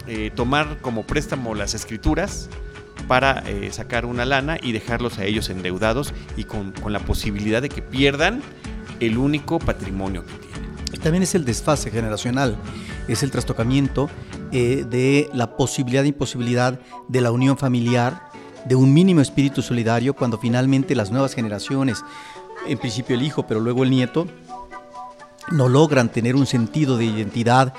eh, 0.08 0.32
tomar 0.36 0.78
como 0.82 1.04
préstamo 1.04 1.56
las 1.56 1.74
escrituras 1.74 2.50
para 3.08 3.44
eh, 3.48 3.72
sacar 3.72 4.06
una 4.06 4.26
lana 4.26 4.58
y 4.62 4.74
dejarlos 4.74 5.18
a 5.20 5.26
ellos 5.26 5.50
endeudados 5.50 6.14
y 6.36 6.44
con, 6.44 6.72
con 6.72 6.92
la 6.92 7.00
posibilidad 7.00 7.62
de 7.62 7.70
que 7.70 7.82
pierdan 7.82 8.42
el 9.00 9.18
único 9.18 9.60
patrimonio 9.60 10.26
que 10.26 10.34
tienen. 10.34 10.47
También 10.92 11.24
es 11.24 11.36
el 11.36 11.46
desfase 11.46 11.92
generacional, 11.92 12.58
es 13.08 13.24
el 13.24 13.32
trastocamiento 13.32 14.10
eh, 14.52 14.86
de 14.90 15.30
la 15.34 15.56
posibilidad 15.56 16.04
e 16.04 16.10
imposibilidad 16.10 16.80
de 17.08 17.22
la 17.22 17.32
unión 17.32 17.58
familiar, 17.58 18.30
de 18.66 18.76
un 18.76 18.94
mínimo 18.94 19.22
espíritu 19.22 19.62
solidario, 19.62 20.14
cuando 20.14 20.38
finalmente 20.38 20.96
las 20.96 21.12
nuevas 21.12 21.34
generaciones, 21.34 22.04
en 22.68 22.78
principio 22.78 23.16
el 23.16 23.24
hijo, 23.24 23.48
pero 23.48 23.60
luego 23.60 23.84
el 23.84 23.90
nieto, 23.90 24.28
no 25.52 25.70
logran 25.70 26.10
tener 26.10 26.36
un 26.36 26.46
sentido 26.46 26.98
de 26.98 27.06
identidad 27.06 27.74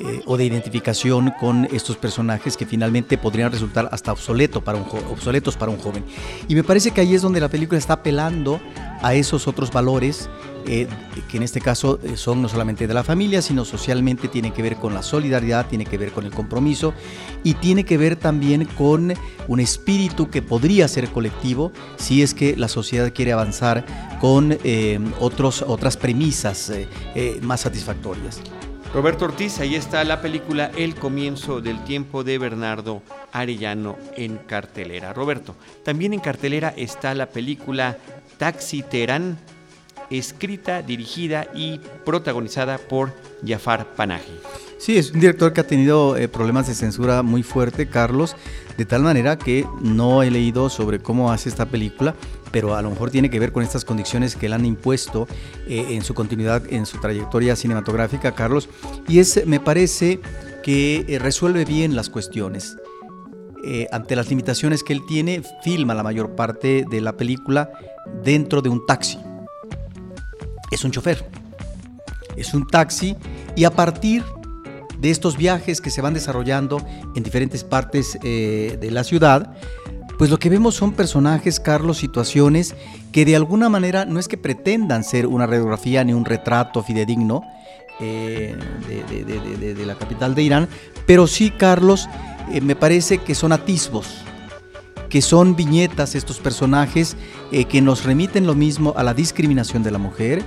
eh, 0.00 0.22
o 0.26 0.36
de 0.36 0.44
identificación 0.44 1.32
con 1.38 1.66
estos 1.66 1.96
personajes 1.96 2.56
que 2.56 2.66
finalmente 2.66 3.16
podrían 3.16 3.52
resultar 3.52 3.88
hasta 3.92 4.12
obsoleto 4.12 4.62
para 4.62 4.76
un 4.76 4.84
obsoletos 5.10 5.56
para 5.56 5.70
un 5.70 5.78
joven. 5.78 6.04
Y 6.48 6.54
me 6.54 6.64
parece 6.64 6.90
que 6.90 7.00
ahí 7.00 7.14
es 7.14 7.22
donde 7.22 7.40
la 7.40 7.48
película 7.48 7.78
está 7.78 7.94
apelando 7.94 8.60
a 9.04 9.14
esos 9.14 9.46
otros 9.46 9.70
valores 9.70 10.30
eh, 10.66 10.88
que 11.28 11.36
en 11.36 11.42
este 11.42 11.60
caso 11.60 12.00
eh, 12.02 12.16
son 12.16 12.40
no 12.40 12.48
solamente 12.48 12.86
de 12.86 12.94
la 12.94 13.04
familia, 13.04 13.42
sino 13.42 13.66
socialmente 13.66 14.28
tienen 14.28 14.50
que 14.50 14.62
ver 14.62 14.76
con 14.76 14.94
la 14.94 15.02
solidaridad, 15.02 15.66
tiene 15.66 15.84
que 15.84 15.98
ver 15.98 16.10
con 16.10 16.24
el 16.24 16.32
compromiso 16.32 16.94
y 17.42 17.52
tiene 17.52 17.84
que 17.84 17.98
ver 17.98 18.16
también 18.16 18.64
con 18.64 19.12
un 19.46 19.60
espíritu 19.60 20.30
que 20.30 20.40
podría 20.40 20.88
ser 20.88 21.10
colectivo 21.10 21.70
si 21.96 22.22
es 22.22 22.32
que 22.32 22.56
la 22.56 22.68
sociedad 22.68 23.12
quiere 23.12 23.32
avanzar 23.32 23.84
con 24.22 24.56
eh, 24.64 24.98
otros, 25.20 25.60
otras 25.60 25.98
premisas 25.98 26.72
más 27.42 27.60
satisfactorias. 27.60 28.40
Roberto 28.94 29.24
Ortiz, 29.24 29.58
ahí 29.58 29.74
está 29.74 30.04
la 30.04 30.20
película 30.20 30.70
El 30.76 30.94
comienzo 30.94 31.60
del 31.60 31.82
tiempo 31.82 32.22
de 32.22 32.38
Bernardo 32.38 33.02
Arellano 33.32 33.98
en 34.16 34.36
cartelera. 34.36 35.12
Roberto, 35.12 35.56
también 35.82 36.12
en 36.12 36.20
cartelera 36.20 36.72
está 36.76 37.12
la 37.12 37.28
película 37.28 37.98
Taxi 38.38 38.82
Terán 38.82 39.38
escrita, 40.10 40.82
dirigida 40.82 41.48
y 41.54 41.80
protagonizada 42.04 42.78
por 42.78 43.12
Jafar 43.46 43.94
Panahi. 43.94 44.40
Sí, 44.78 44.98
es 44.98 45.12
un 45.12 45.20
director 45.20 45.52
que 45.52 45.62
ha 45.62 45.66
tenido 45.66 46.16
eh, 46.16 46.28
problemas 46.28 46.66
de 46.66 46.74
censura 46.74 47.22
muy 47.22 47.42
fuerte, 47.42 47.88
Carlos, 47.88 48.36
de 48.76 48.84
tal 48.84 49.02
manera 49.02 49.38
que 49.38 49.66
no 49.80 50.22
he 50.22 50.30
leído 50.30 50.68
sobre 50.68 50.98
cómo 50.98 51.32
hace 51.32 51.48
esta 51.48 51.66
película, 51.66 52.14
pero 52.50 52.74
a 52.74 52.82
lo 52.82 52.90
mejor 52.90 53.10
tiene 53.10 53.30
que 53.30 53.40
ver 53.40 53.50
con 53.50 53.62
estas 53.62 53.84
condiciones 53.84 54.36
que 54.36 54.48
le 54.48 54.56
han 54.56 54.66
impuesto 54.66 55.26
eh, 55.66 55.86
en 55.90 56.02
su 56.02 56.12
continuidad, 56.12 56.62
en 56.70 56.86
su 56.86 56.98
trayectoria 56.98 57.56
cinematográfica, 57.56 58.32
Carlos, 58.32 58.68
y 59.08 59.20
es, 59.20 59.46
me 59.46 59.58
parece 59.58 60.20
que 60.62 61.04
eh, 61.08 61.18
resuelve 61.18 61.64
bien 61.64 61.96
las 61.96 62.10
cuestiones. 62.10 62.76
Ante 63.90 64.16
las 64.16 64.28
limitaciones 64.28 64.82
que 64.82 64.92
él 64.92 65.00
tiene, 65.06 65.42
filma 65.62 65.94
la 65.94 66.02
mayor 66.02 66.34
parte 66.34 66.84
de 66.88 67.00
la 67.00 67.16
película 67.16 67.70
dentro 68.22 68.62
de 68.62 68.68
un 68.68 68.84
taxi. 68.86 69.18
Es 70.70 70.84
un 70.84 70.90
chofer, 70.90 71.24
es 72.36 72.54
un 72.54 72.66
taxi 72.66 73.16
y 73.56 73.64
a 73.64 73.70
partir 73.70 74.24
de 74.98 75.10
estos 75.10 75.36
viajes 75.36 75.80
que 75.80 75.90
se 75.90 76.00
van 76.00 76.14
desarrollando 76.14 76.84
en 77.14 77.22
diferentes 77.22 77.64
partes 77.64 78.18
eh, 78.22 78.78
de 78.80 78.90
la 78.90 79.04
ciudad, 79.04 79.54
pues 80.18 80.30
lo 80.30 80.38
que 80.38 80.48
vemos 80.48 80.74
son 80.76 80.92
personajes, 80.92 81.60
Carlos, 81.60 81.98
situaciones 81.98 82.74
que 83.12 83.24
de 83.24 83.36
alguna 83.36 83.68
manera 83.68 84.04
no 84.04 84.18
es 84.18 84.28
que 84.28 84.38
pretendan 84.38 85.04
ser 85.04 85.26
una 85.26 85.46
radiografía 85.46 86.04
ni 86.04 86.12
un 86.12 86.24
retrato 86.24 86.82
fidedigno 86.82 87.42
eh, 88.00 88.56
de, 88.88 89.86
la 89.86 89.94
capital 89.94 90.34
de 90.34 90.42
Irán, 90.42 90.68
pero 91.06 91.26
sí, 91.26 91.50
Carlos, 91.50 92.08
eh, 92.52 92.60
me 92.60 92.76
parece 92.76 93.18
que 93.18 93.34
son 93.34 93.52
atisbos, 93.52 94.06
que 95.08 95.22
son 95.22 95.56
viñetas 95.56 96.14
estos 96.14 96.38
personajes 96.38 97.16
que 97.68 97.80
nos 97.80 98.02
remiten 98.02 98.48
lo 98.48 98.56
mismo 98.56 98.94
a 98.96 99.04
la 99.04 99.14
discriminación 99.14 99.84
de 99.84 99.92
la 99.92 99.98
mujer, 99.98 100.42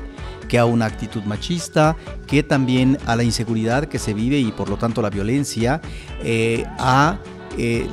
que 0.48 0.58
a 0.58 0.66
una 0.66 0.86
actitud 0.86 1.24
machista, 1.24 1.96
que 2.26 2.44
también 2.44 2.98
a 3.06 3.16
la 3.16 3.24
inseguridad 3.24 3.86
que 3.86 4.00
se 4.00 4.14
vive 4.14 4.40
y 4.40 4.52
por 4.52 4.70
lo 4.70 4.78
tanto 4.78 5.02
la 5.02 5.10
violencia, 5.10 5.82
eh, 6.24 6.66
a 6.80 7.20
eh, 7.58 7.88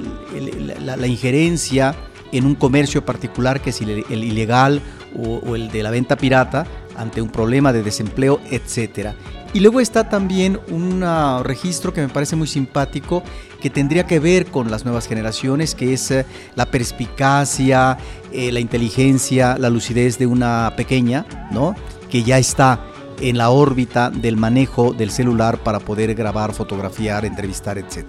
la, 0.81 1.07
injerencia 1.07 1.95
en 2.33 2.47
un 2.47 2.55
comercio 2.55 3.05
particular 3.05 3.61
que 3.61 3.71
es 3.71 3.81
el, 3.81 4.25
ilegal 4.25 4.81
o, 5.17 5.55
el 5.55 5.71
de 5.71 5.83
la 5.83 5.91
venta 5.91 6.17
pirata 6.17 6.67
ante 6.97 7.21
un 7.23 7.29
problema 7.29 7.73
de 7.73 7.83
desempleo, 7.83 8.41
etc. 8.51 9.11
Y 9.53 9.61
luego 9.61 9.81
está 9.81 10.09
también 10.09 10.59
un 10.71 11.05
registro 11.45 11.93
que 11.93 12.01
me 12.01 12.09
parece 12.09 12.37
muy 12.37 12.47
simpático 12.47 13.23
que 13.61 13.71
tendría 13.71 14.07
que 14.07 14.19
ver 14.19 14.47
con 14.47 14.71
las 14.71 14.85
nuevas 14.85 15.07
generaciones, 15.07 15.75
que 15.75 15.95
es 15.95 16.11
eh, 16.11 16.27
la 16.55 16.67
perspicacia, 16.67 17.97
la 18.33 18.61
inteligencia, 18.61 19.57
la 19.59 19.71
lucidez 19.71 20.19
de 20.19 20.27
una 20.27 20.73
pequeña, 20.77 21.25
¿no? 21.51 21.75
que 22.15 22.23
ya 22.23 22.39
está 22.39 22.79
en 23.21 23.39
la 23.39 23.51
órbita 23.51 24.11
del 24.11 24.37
manejo 24.37 24.93
del 24.93 25.11
celular 25.11 25.59
para 25.59 25.81
poder 25.81 26.15
grabar, 26.15 26.53
fotografiar, 26.53 27.25
entrevistar, 27.25 27.79
etc. 27.79 28.05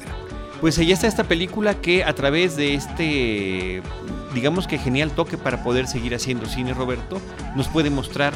Pues 0.61 0.77
ahí 0.77 0.91
está 0.91 1.07
esta 1.07 1.23
película 1.23 1.75
que 1.75 2.03
a 2.03 2.13
través 2.13 2.55
de 2.55 2.75
este, 2.75 3.81
digamos 4.33 4.67
que 4.67 4.77
genial 4.77 5.11
toque 5.11 5.37
para 5.37 5.63
poder 5.63 5.87
seguir 5.87 6.15
haciendo 6.15 6.45
cine, 6.45 6.73
Roberto, 6.73 7.19
nos 7.55 7.67
puede 7.67 7.89
mostrar 7.89 8.33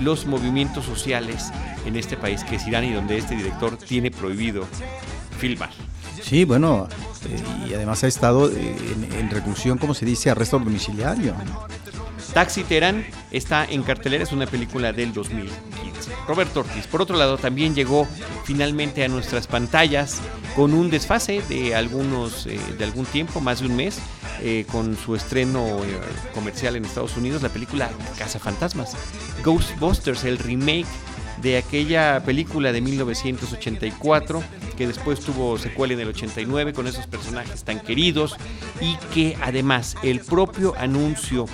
los 0.00 0.26
movimientos 0.26 0.84
sociales 0.84 1.50
en 1.86 1.96
este 1.96 2.16
país 2.16 2.44
que 2.44 2.56
es 2.56 2.66
Irán 2.66 2.84
y 2.84 2.92
donde 2.92 3.18
este 3.18 3.36
director 3.36 3.76
tiene 3.76 4.10
prohibido 4.10 4.66
filmar. 5.38 5.70
Sí, 6.22 6.44
bueno, 6.44 6.88
eh, 7.28 7.68
y 7.68 7.74
además 7.74 8.04
ha 8.04 8.06
estado 8.06 8.50
en, 8.50 9.08
en 9.18 9.30
reclusión, 9.30 9.78
como 9.78 9.94
se 9.94 10.06
dice, 10.06 10.30
arresto 10.30 10.58
domiciliario. 10.58 11.34
Taxi 12.34 12.64
Terán 12.64 13.06
está 13.30 13.64
en 13.64 13.84
cartelera, 13.84 14.24
es 14.24 14.32
una 14.32 14.46
película 14.46 14.92
del 14.92 15.12
2015. 15.12 16.10
Roberto 16.26 16.60
Ortiz, 16.60 16.88
por 16.88 17.00
otro 17.00 17.16
lado, 17.16 17.38
también 17.38 17.76
llegó 17.76 18.08
finalmente 18.42 19.04
a 19.04 19.08
nuestras 19.08 19.46
pantallas 19.46 20.20
con 20.56 20.74
un 20.74 20.90
desfase 20.90 21.42
de 21.48 21.76
algunos 21.76 22.46
eh, 22.46 22.58
de 22.76 22.84
algún 22.84 23.06
tiempo, 23.06 23.40
más 23.40 23.60
de 23.60 23.66
un 23.66 23.76
mes, 23.76 24.00
eh, 24.42 24.66
con 24.70 24.96
su 24.96 25.14
estreno 25.14 25.64
eh, 25.84 26.00
comercial 26.34 26.74
en 26.74 26.84
Estados 26.84 27.16
Unidos, 27.16 27.40
la 27.40 27.50
película 27.50 27.88
Casa 28.18 28.40
Fantasmas, 28.40 28.96
Ghostbusters, 29.44 30.24
el 30.24 30.38
remake 30.38 30.86
de 31.40 31.56
aquella 31.58 32.20
película 32.24 32.72
de 32.72 32.80
1984 32.80 34.42
que 34.76 34.86
después 34.86 35.20
tuvo 35.20 35.58
secuela 35.58 35.94
en 35.94 36.00
el 36.00 36.08
89 36.08 36.72
con 36.72 36.86
esos 36.86 37.06
personajes 37.06 37.64
tan 37.64 37.80
queridos 37.80 38.36
y 38.80 38.96
que 39.12 39.36
además 39.40 39.96
el 40.02 40.20
propio 40.20 40.74
anuncio 40.76 41.46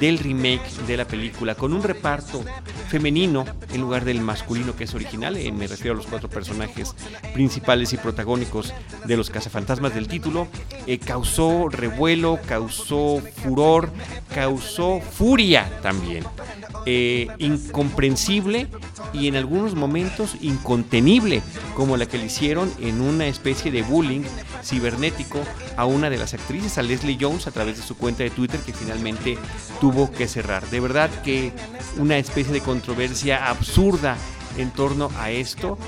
del 0.00 0.18
remake 0.18 0.68
de 0.86 0.96
la 0.96 1.06
película 1.06 1.54
con 1.54 1.72
un 1.72 1.82
reparto 1.82 2.42
femenino 2.88 3.44
en 3.72 3.80
lugar 3.80 4.04
del 4.04 4.20
masculino 4.20 4.74
que 4.76 4.84
es 4.84 4.94
original, 4.94 5.36
eh, 5.36 5.50
me 5.52 5.66
refiero 5.66 5.94
a 5.94 5.96
los 5.96 6.06
cuatro 6.06 6.28
personajes 6.28 6.94
principales 7.34 7.92
y 7.92 7.96
protagónicos 7.96 8.72
de 9.04 9.16
los 9.16 9.30
cazafantasmas 9.30 9.94
del 9.94 10.08
título, 10.08 10.48
eh, 10.86 10.98
causó 10.98 11.68
revuelo, 11.68 12.38
causó 12.46 13.22
furor, 13.42 13.90
causó 14.34 15.00
furia 15.00 15.70
también. 15.82 16.24
Eh, 16.84 17.28
incomprensible 17.38 18.68
y 19.12 19.28
en 19.28 19.36
algunos 19.36 19.74
momentos 19.74 20.36
incontenible, 20.40 21.42
como 21.74 21.96
la 21.96 22.06
que 22.06 22.18
le 22.18 22.26
hicieron 22.26 22.72
en 22.80 23.00
una 23.00 23.26
especie 23.26 23.70
de 23.70 23.82
bullying 23.82 24.22
cibernético 24.62 25.40
a 25.76 25.84
una 25.84 26.10
de 26.10 26.18
las 26.18 26.34
actrices, 26.34 26.78
a 26.78 26.82
Leslie 26.82 27.18
Jones, 27.20 27.46
a 27.46 27.50
través 27.50 27.76
de 27.76 27.82
su 27.82 27.96
cuenta 27.96 28.22
de 28.22 28.30
Twitter, 28.30 28.60
que 28.60 28.72
finalmente 28.72 29.38
tuvo 29.80 30.10
que 30.10 30.28
cerrar. 30.28 30.68
De 30.70 30.80
verdad 30.80 31.10
que 31.22 31.52
una 31.98 32.18
especie 32.18 32.52
de 32.52 32.60
controversia 32.60 33.48
absurda 33.48 34.16
en 34.56 34.70
torno 34.70 35.10
a 35.18 35.30
esto. 35.30 35.78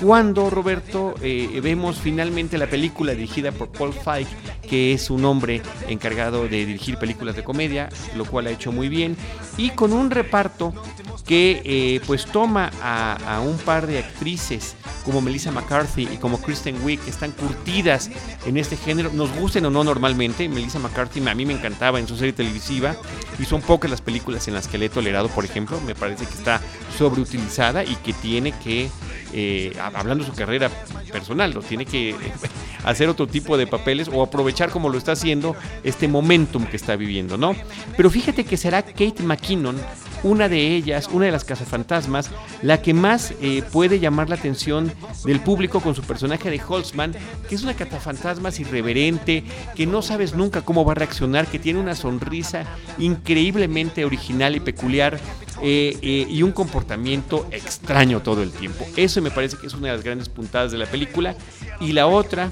Cuando, 0.00 0.50
Roberto, 0.50 1.14
eh, 1.22 1.60
vemos 1.62 1.98
finalmente 1.98 2.58
la 2.58 2.66
película 2.66 3.12
dirigida 3.12 3.52
por 3.52 3.70
Paul 3.70 3.92
Feig, 3.92 4.26
que 4.70 4.92
es 4.92 5.10
un 5.10 5.24
hombre 5.24 5.62
encargado 5.88 6.44
de 6.44 6.64
dirigir 6.64 6.96
películas 6.96 7.34
de 7.34 7.42
comedia, 7.42 7.88
lo 8.14 8.24
cual 8.24 8.46
ha 8.46 8.50
hecho 8.50 8.70
muy 8.70 8.88
bien, 8.88 9.16
y 9.58 9.70
con 9.70 9.92
un 9.92 10.12
reparto 10.12 10.72
que 11.26 11.60
eh, 11.64 12.00
pues 12.06 12.26
toma 12.26 12.70
a, 12.80 13.40
un 13.40 13.58
par 13.58 13.88
de 13.88 13.98
actrices 13.98 14.76
como 15.04 15.20
Melissa 15.20 15.50
McCarthy 15.50 16.08
y 16.12 16.18
como 16.18 16.40
Kristen 16.40 16.80
Wiig, 16.84 17.00
están 17.08 17.32
curtidas 17.32 18.10
en 18.46 18.56
este 18.56 18.76
género, 18.76 19.10
nos 19.12 19.32
gusten 19.36 19.66
o 19.66 19.70
no 19.70 19.82
normalmente, 19.82 20.48
Melissa 20.48 20.78
McCarthy 20.78 21.26
a 21.28 21.34
mí 21.34 21.44
me 21.44 21.54
encantaba 21.54 21.98
en 21.98 22.06
su 22.06 22.16
serie 22.16 22.32
televisiva 22.32 22.94
y 23.40 23.46
son 23.46 23.62
pocas 23.62 23.90
las 23.90 24.00
películas 24.00 24.46
en 24.46 24.54
las 24.54 24.68
que 24.68 24.78
le 24.78 24.86
he 24.86 24.88
tolerado, 24.88 25.28
por 25.28 25.44
ejemplo, 25.44 25.80
me 25.80 25.96
parece 25.96 26.26
que 26.26 26.34
está 26.34 26.60
sobreutilizada 26.96 27.82
y 27.82 27.96
que 27.96 28.12
tiene 28.12 28.52
que 28.52 28.88
eh, 29.32 29.76
hablando 29.78 30.24
de 30.24 30.30
su 30.30 30.36
carrera 30.36 30.70
personal, 31.10 31.52
lo 31.52 31.62
tiene 31.62 31.86
que 31.86 32.14
hacer 32.84 33.08
otro 33.08 33.26
tipo 33.26 33.56
de 33.56 33.66
papeles 33.66 34.08
o 34.12 34.22
aprovechar 34.22 34.70
como 34.70 34.88
lo 34.88 34.98
está 34.98 35.12
haciendo 35.12 35.56
este 35.84 36.08
momentum 36.08 36.66
que 36.66 36.76
está 36.76 36.96
viviendo, 36.96 37.36
¿no? 37.36 37.54
Pero 37.96 38.10
fíjate 38.10 38.44
que 38.44 38.56
será 38.56 38.82
Kate 38.82 39.22
McKinnon 39.22 39.76
una 40.22 40.48
de 40.48 40.74
ellas, 40.74 41.08
una 41.12 41.26
de 41.26 41.32
las 41.32 41.44
cazafantasmas, 41.44 42.30
la 42.62 42.82
que 42.82 42.94
más 42.94 43.32
eh, 43.40 43.62
puede 43.72 44.00
llamar 44.00 44.28
la 44.28 44.36
atención 44.36 44.92
del 45.24 45.40
público 45.40 45.80
con 45.80 45.94
su 45.94 46.02
personaje 46.02 46.50
de 46.50 46.60
Holtzman, 46.66 47.14
que 47.48 47.54
es 47.54 47.62
una 47.62 47.74
cazafantasmas 47.74 48.60
irreverente, 48.60 49.44
que 49.74 49.86
no 49.86 50.02
sabes 50.02 50.34
nunca 50.34 50.62
cómo 50.62 50.84
va 50.84 50.92
a 50.92 50.96
reaccionar, 50.96 51.46
que 51.46 51.58
tiene 51.58 51.80
una 51.80 51.94
sonrisa 51.94 52.64
increíblemente 52.98 54.04
original 54.04 54.56
y 54.56 54.60
peculiar 54.60 55.18
eh, 55.62 55.98
eh, 56.02 56.26
y 56.28 56.42
un 56.42 56.52
comportamiento 56.52 57.46
extraño 57.50 58.20
todo 58.20 58.42
el 58.42 58.50
tiempo. 58.52 58.86
Eso 58.96 59.20
me 59.20 59.30
parece 59.30 59.56
que 59.56 59.66
es 59.66 59.74
una 59.74 59.88
de 59.88 59.94
las 59.94 60.04
grandes 60.04 60.28
puntadas 60.28 60.72
de 60.72 60.78
la 60.78 60.86
película. 60.86 61.34
Y 61.80 61.92
la 61.92 62.06
otra, 62.06 62.50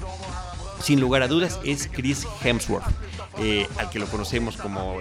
sin 0.81 0.99
lugar 0.99 1.23
a 1.23 1.27
dudas, 1.27 1.59
es 1.63 1.89
Chris 1.91 2.27
Hemsworth. 2.43 2.85
Eh, 3.39 3.67
al 3.77 3.89
que 3.89 3.99
lo 3.99 4.05
conocemos 4.07 4.57
como 4.57 4.97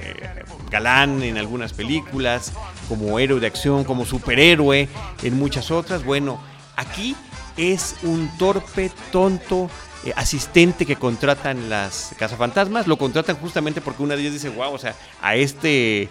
galán 0.70 1.22
en 1.22 1.38
algunas 1.38 1.72
películas, 1.72 2.52
como 2.88 3.18
héroe 3.18 3.40
de 3.40 3.46
acción, 3.46 3.84
como 3.84 4.04
superhéroe 4.04 4.88
en 5.22 5.38
muchas 5.38 5.70
otras. 5.70 6.04
Bueno, 6.04 6.40
aquí 6.76 7.16
es 7.56 7.96
un 8.02 8.30
torpe, 8.38 8.92
tonto, 9.10 9.68
asistente 10.14 10.86
que 10.86 10.96
contratan 10.96 11.68
las 11.68 12.14
cazafantasmas, 12.18 12.86
lo 12.86 12.96
contratan 12.96 13.36
justamente 13.36 13.80
porque 13.80 14.02
una 14.02 14.14
de 14.14 14.22
ellas 14.22 14.34
dice, 14.34 14.48
wow, 14.50 14.72
o 14.72 14.78
sea, 14.78 14.94
a 15.20 15.34
este 15.34 16.08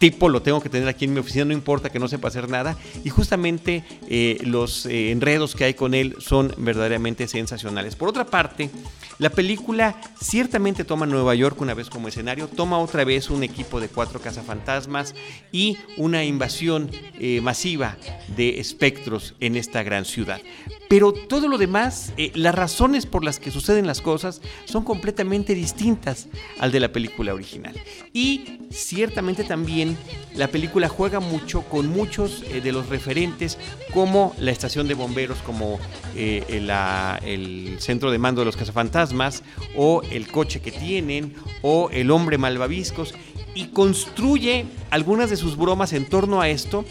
tipo 0.00 0.30
lo 0.30 0.40
tengo 0.40 0.62
que 0.62 0.70
tener 0.70 0.88
aquí 0.88 1.04
en 1.04 1.12
mi 1.12 1.20
oficina, 1.20 1.44
no 1.44 1.52
importa 1.52 1.90
que 1.90 1.98
no 1.98 2.08
sepa 2.08 2.28
hacer 2.28 2.48
nada. 2.48 2.76
Y 3.04 3.10
justamente 3.10 3.84
eh, 4.08 4.38
los 4.42 4.86
eh, 4.86 5.12
enredos 5.12 5.54
que 5.54 5.64
hay 5.64 5.74
con 5.74 5.94
él 5.94 6.16
son 6.18 6.52
verdaderamente 6.56 7.28
sensacionales. 7.28 7.96
Por 7.96 8.08
otra 8.08 8.24
parte, 8.24 8.70
la 9.18 9.28
película 9.28 10.00
ciertamente 10.18 10.84
toma 10.84 11.04
Nueva 11.04 11.34
York 11.34 11.60
una 11.60 11.74
vez 11.74 11.90
como 11.90 12.08
escenario, 12.08 12.48
toma 12.48 12.78
otra 12.78 13.04
vez 13.04 13.28
un 13.28 13.42
equipo 13.42 13.78
de 13.78 13.88
cuatro 13.88 14.20
cazafantasmas 14.20 15.14
y 15.52 15.76
una 15.98 16.24
invasión 16.24 16.90
eh, 17.18 17.42
masiva 17.42 17.98
de 18.34 18.58
espectros 18.58 19.34
en 19.38 19.54
esta 19.54 19.82
gran 19.82 20.06
ciudad. 20.06 20.40
Pero 20.88 21.12
todo 21.12 21.46
lo 21.46 21.58
demás, 21.58 22.12
las 22.34 22.54
razones 22.54 23.06
por 23.06 23.22
las 23.22 23.38
que 23.38 23.52
suceden 23.52 23.86
las 23.86 24.00
cosas 24.00 24.40
son 24.64 24.82
completamente 24.82 25.54
distintas 25.54 26.26
al 26.58 26.72
de 26.72 26.80
la 26.80 26.90
película 26.90 27.32
original. 27.32 27.80
Y 28.12 28.58
ciertamente 28.72 29.44
también 29.44 29.89
la 30.34 30.48
película 30.48 30.88
juega 30.88 31.20
mucho 31.20 31.62
con 31.62 31.88
muchos 31.88 32.42
eh, 32.48 32.60
de 32.60 32.72
los 32.72 32.88
referentes, 32.88 33.58
como 33.92 34.34
la 34.38 34.50
estación 34.50 34.86
de 34.88 34.94
bomberos, 34.94 35.38
como 35.38 35.78
eh, 36.14 36.44
el, 36.48 37.76
centro 37.80 38.10
de 38.10 38.18
mando 38.18 38.40
de 38.42 38.46
los 38.46 38.56
cazafantasmas, 38.56 39.42
o 39.76 40.02
el 40.10 40.28
coche 40.28 40.60
que 40.60 40.72
tienen, 40.72 41.34
o 41.62 41.90
el 41.92 42.10
hombre 42.10 42.38
malvaviscos, 42.38 43.14
y 43.54 43.66
construye 43.68 44.66
algunas 44.90 45.30
de 45.30 45.36
sus 45.36 45.56
bromas 45.56 45.92
en 45.92 46.06
torno 46.06 46.40
a 46.40 46.48
esto, 46.48 46.84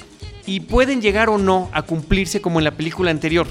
y 0.46 0.62
pueden 0.62 1.02
llegar 1.02 1.30
o 1.30 1.38
no 1.38 1.70
a 1.74 1.84
cumplirse 1.84 2.42
como 2.42 2.60
en 2.60 2.66
la 2.66 2.72
película 2.72 3.12
anterior. 3.12 3.48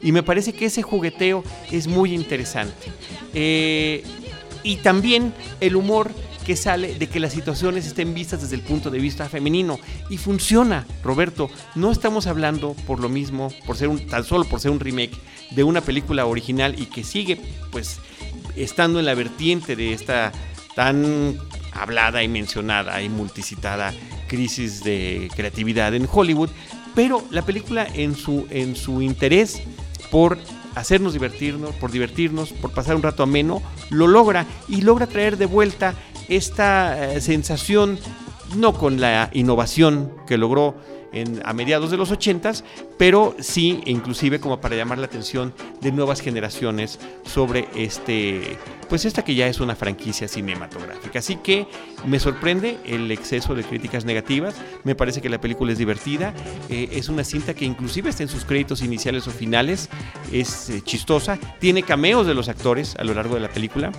Y 0.00 0.12
me 0.12 0.22
parece 0.22 0.52
que 0.52 0.66
ese 0.66 0.82
jugueteo 0.82 1.44
es 1.70 1.86
muy 1.86 2.12
interesante. 2.14 2.90
Eh, 3.34 4.02
y 4.62 4.76
también 4.76 5.32
el 5.60 5.76
humor 5.76 6.10
que 6.42 6.56
sale 6.56 6.94
de 6.94 7.08
que 7.08 7.20
las 7.20 7.32
situaciones 7.32 7.86
estén 7.86 8.14
vistas 8.14 8.42
desde 8.42 8.56
el 8.56 8.62
punto 8.62 8.90
de 8.90 8.98
vista 8.98 9.28
femenino. 9.28 9.78
Y 10.10 10.18
funciona, 10.18 10.86
Roberto. 11.02 11.50
No 11.74 11.90
estamos 11.90 12.26
hablando 12.26 12.74
por 12.86 13.00
lo 13.00 13.08
mismo, 13.08 13.52
por 13.66 13.76
ser 13.76 13.88
un, 13.88 14.06
tan 14.06 14.24
solo 14.24 14.44
por 14.44 14.60
ser 14.60 14.70
un 14.70 14.80
remake 14.80 15.16
de 15.50 15.64
una 15.64 15.80
película 15.80 16.26
original 16.26 16.80
y 16.80 16.86
que 16.86 17.04
sigue, 17.04 17.40
pues, 17.70 17.98
estando 18.56 18.98
en 18.98 19.06
la 19.06 19.14
vertiente 19.14 19.76
de 19.76 19.92
esta 19.92 20.32
tan 20.74 21.38
hablada 21.72 22.22
y 22.22 22.28
mencionada 22.28 23.02
y 23.02 23.08
multicitada 23.08 23.92
crisis 24.28 24.82
de 24.82 25.30
creatividad 25.34 25.94
en 25.94 26.08
Hollywood, 26.10 26.50
pero 26.94 27.22
la 27.30 27.42
película 27.42 27.86
en 27.92 28.14
su, 28.16 28.46
en 28.50 28.76
su 28.76 29.02
interés 29.02 29.62
por 30.10 30.38
hacernos 30.74 31.12
divertirnos, 31.12 31.74
por 31.74 31.90
divertirnos, 31.90 32.52
por 32.52 32.72
pasar 32.72 32.96
un 32.96 33.02
rato 33.02 33.22
ameno, 33.22 33.62
lo 33.90 34.06
logra 34.06 34.46
y 34.68 34.80
logra 34.82 35.06
traer 35.06 35.36
de 35.36 35.46
vuelta 35.46 35.94
esta 36.28 37.14
eh, 37.14 37.20
sensación, 37.20 37.98
no 38.56 38.74
con 38.74 39.00
la 39.00 39.30
innovación 39.32 40.12
que 40.26 40.38
logró 40.38 40.76
a 41.44 41.52
mediados 41.52 41.90
de 41.90 41.96
los 41.96 42.10
80, 42.10 42.52
pero 42.96 43.34
sí, 43.38 43.82
inclusive 43.84 44.40
como 44.40 44.60
para 44.60 44.76
llamar 44.76 44.98
la 44.98 45.06
atención 45.06 45.52
de 45.80 45.92
nuevas 45.92 46.20
generaciones 46.20 46.98
sobre 47.24 47.68
este, 47.74 48.56
pues 48.88 49.04
esta 49.04 49.22
que 49.22 49.34
ya 49.34 49.46
es 49.46 49.60
una 49.60 49.74
franquicia 49.76 50.26
cinematográfica. 50.26 51.18
Así 51.18 51.36
que 51.36 51.66
me 52.06 52.18
sorprende 52.18 52.78
el 52.86 53.10
exceso 53.10 53.54
de 53.54 53.62
críticas 53.62 54.04
negativas, 54.04 54.54
me 54.84 54.94
parece 54.94 55.20
que 55.20 55.28
la 55.28 55.40
película 55.40 55.72
es 55.72 55.78
divertida, 55.78 56.32
eh, 56.70 56.88
es 56.92 57.08
una 57.08 57.24
cinta 57.24 57.54
que 57.54 57.66
inclusive 57.66 58.08
está 58.08 58.22
en 58.22 58.28
sus 58.28 58.44
créditos 58.44 58.82
iniciales 58.82 59.26
o 59.26 59.30
finales, 59.30 59.90
es 60.32 60.70
eh, 60.70 60.80
chistosa, 60.82 61.38
tiene 61.60 61.82
cameos 61.82 62.26
de 62.26 62.34
los 62.34 62.48
actores 62.48 62.96
a 62.96 63.04
lo 63.04 63.12
largo 63.12 63.34
de 63.34 63.40
la 63.40 63.48
película 63.48 63.92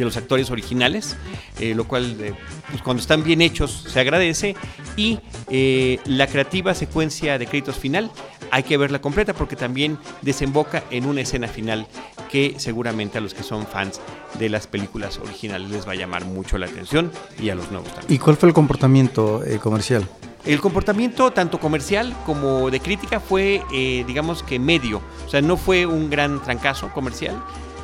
de 0.00 0.06
los 0.06 0.16
actores 0.16 0.50
originales, 0.50 1.16
eh, 1.60 1.74
lo 1.74 1.86
cual 1.86 2.16
eh, 2.20 2.34
pues, 2.70 2.82
cuando 2.82 3.00
están 3.00 3.22
bien 3.22 3.40
hechos 3.42 3.84
se 3.88 4.00
agradece. 4.00 4.56
Y 4.96 5.20
eh, 5.50 6.00
la 6.06 6.26
creativa 6.26 6.74
secuencia 6.74 7.38
de 7.38 7.46
créditos 7.46 7.76
final 7.76 8.10
hay 8.50 8.64
que 8.64 8.76
verla 8.76 9.00
completa 9.00 9.34
porque 9.34 9.56
también 9.56 9.98
desemboca 10.22 10.82
en 10.90 11.06
una 11.06 11.20
escena 11.20 11.46
final 11.46 11.86
que 12.30 12.54
seguramente 12.58 13.18
a 13.18 13.20
los 13.20 13.34
que 13.34 13.42
son 13.42 13.66
fans 13.66 14.00
de 14.38 14.48
las 14.48 14.66
películas 14.66 15.18
originales 15.18 15.70
les 15.70 15.86
va 15.86 15.92
a 15.92 15.96
llamar 15.96 16.24
mucho 16.24 16.58
la 16.58 16.66
atención 16.66 17.12
y 17.40 17.50
a 17.50 17.54
los 17.54 17.70
nuevos 17.70 17.92
también. 17.92 18.12
¿Y 18.12 18.18
cuál 18.18 18.36
fue 18.36 18.48
el 18.48 18.54
comportamiento 18.54 19.42
comercial? 19.62 20.06
El 20.44 20.60
comportamiento 20.60 21.30
tanto 21.32 21.60
comercial 21.60 22.14
como 22.24 22.70
de 22.70 22.80
crítica 22.80 23.20
fue, 23.20 23.62
digamos 24.06 24.42
que 24.42 24.58
medio, 24.58 25.02
o 25.26 25.28
sea, 25.28 25.42
no 25.42 25.58
fue 25.58 25.84
un 25.84 26.08
gran 26.08 26.42
trancazo 26.42 26.90
comercial, 26.92 27.36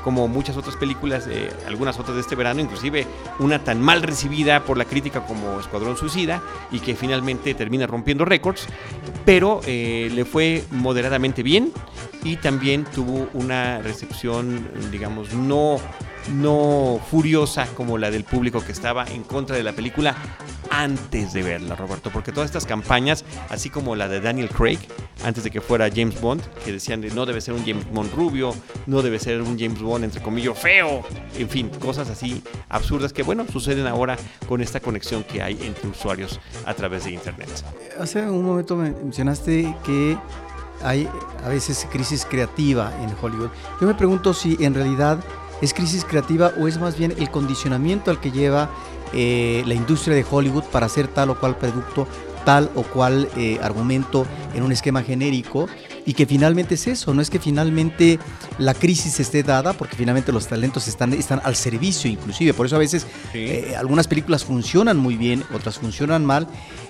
como 0.07 0.29
muchas 0.29 0.57
otras 0.57 0.77
películas, 0.77 1.29
algunas 1.67 1.99
otras 1.99 2.15
de 2.15 2.21
este 2.21 2.37
verano, 2.37 2.61
inclusive 2.61 3.09
una 3.41 3.65
tan 3.65 3.81
mal 3.81 4.03
recibida 4.03 4.63
por 4.63 4.79
la 4.79 4.85
crítica 4.85 5.27
como 5.27 5.59
Escuadrón 5.59 5.97
Suicida 5.97 6.41
y 6.71 6.79
que 6.79 6.95
finalmente 6.95 7.55
termina 7.55 7.89
rompiendo 7.89 8.25
récords, 8.25 8.69
pero 9.25 9.61
eh, 9.67 10.09
le 10.15 10.25
fue 10.25 10.63
moderadamente 10.71 11.43
bien 11.43 11.73
y 12.23 12.37
también 12.37 12.85
tuvo 12.85 13.29
una 13.33 13.81
recepción, 13.83 14.69
digamos, 14.93 15.35
no 15.35 15.81
no 16.29 17.01
furiosa 17.11 17.67
como 17.75 17.99
la 17.99 18.11
del 18.11 18.25
público 18.25 18.65
que 18.65 18.73
estaba 18.73 19.05
en 19.07 19.23
contra 19.23 19.57
de 19.57 19.63
la 19.63 19.73
película 19.73 20.17
antes 20.71 21.33
de 21.33 21.43
verla, 21.43 21.77
Roberto, 21.77 22.11
porque 22.11 22.33
todas 22.33 22.49
estas 22.49 22.67
campañas, 22.67 23.25
así 23.49 23.71
como 23.71 23.97
la 23.97 24.09
de 24.09 24.21
Daniel 24.21 24.49
Craig, 24.49 24.79
antes 25.25 25.45
de 25.45 25.51
que 25.51 25.61
fuera 25.61 25.89
James 25.95 26.21
Bond, 26.21 26.43
que 26.65 26.73
decían 26.73 27.01
de 27.01 27.11
no 27.11 27.25
debe 27.27 27.41
ser 27.41 27.55
un 27.55 27.65
James 27.65 27.91
Bond 27.91 28.13
rubio, 28.15 28.55
no 28.87 29.03
debe 29.03 29.19
ser 29.19 29.41
un 29.43 29.59
James 29.59 29.81
Bond 29.81 30.05
entre 30.05 30.23
comillas 30.23 30.59
feo, 30.59 31.03
en 31.39 31.49
fin, 31.49 31.71
cosas 31.81 32.11
así 32.11 32.43
absurdas 32.69 33.13
que 33.13 33.23
bueno, 33.23 33.47
suceden 33.51 33.87
ahora 33.87 34.17
con 34.49 34.61
esta 34.61 34.81
conexión 34.81 35.25
que 35.25 35.43
hay 35.43 35.59
entre 35.63 35.89
usuarios 35.89 36.41
a 36.65 36.75
través 36.75 37.05
de 37.05 37.13
Internet. 37.13 37.49
Hace 37.99 38.29
un 38.29 38.45
momento 38.45 38.77
mencionaste 38.77 39.75
que 39.85 40.19
hay 40.83 41.09
a 41.45 41.49
veces 41.49 41.87
crisis 41.91 42.27
creativa 42.27 42.93
en 43.03 43.11
Hollywood. 43.21 43.51
Yo 43.81 43.87
me 43.87 43.95
pregunto 43.95 44.35
si 44.35 44.57
en 44.63 44.75
realidad 44.75 45.19
¿Es 45.61 45.73
crisis 45.73 46.05
creativa 46.05 46.53
o 46.59 46.69
es 46.69 46.79
más 46.79 46.99
bien 46.99 47.15
el 47.17 47.31
condicionamiento 47.31 48.11
al 48.11 48.21
que 48.21 48.31
lleva 48.31 48.71
eh, 49.13 49.63
la 49.67 49.75
industria 49.75 50.15
de 50.15 50.25
Hollywood 50.29 50.65
para 50.65 50.87
hacer 50.87 51.09
tal 51.09 51.31
o 51.31 51.41
cual 51.41 51.57
producto, 51.57 52.07
tal 52.45 52.71
o 52.75 52.83
cual 52.83 53.29
eh, 53.37 53.59
argumento 53.63 54.27
en 54.55 54.63
un 54.63 54.73
esquema 54.73 55.03
genérico? 55.03 55.69
Y 56.07 56.15
que 56.15 56.25
finalmente 56.25 56.77
es 56.77 56.87
eso, 56.87 57.13
no 57.13 57.21
es 57.21 57.31
que 57.31 57.39
finalmente 57.39 58.19
la 58.59 58.75
crisis 58.75 59.21
esté 59.21 59.43
dada, 59.43 59.73
porque 59.73 59.97
finalmente 59.97 60.33
los 60.33 60.47
talentos 60.47 60.89
están, 60.89 61.13
están 61.13 61.41
al 61.45 61.57
servicio 61.57 62.09
inclusive. 62.09 62.55
Por 62.55 62.67
eso 62.67 62.77
a 62.77 62.79
veces 62.79 63.07
eh, 63.35 63.75
algunas 63.77 64.07
películas 64.07 64.45
funcionan 64.45 64.97
muy 64.97 65.17
bien, 65.17 65.43
otras 65.53 65.79
funcionan 65.79 66.25
mal, 66.25 66.47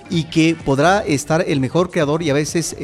y 0.09 0.25
que 0.25 0.55
podrá 0.55 0.99
estar 0.99 1.43
el 1.45 1.59
mejor 1.59 1.89
creador 1.89 2.23
y 2.23 2.29
a 2.29 2.33
veces 2.33 2.77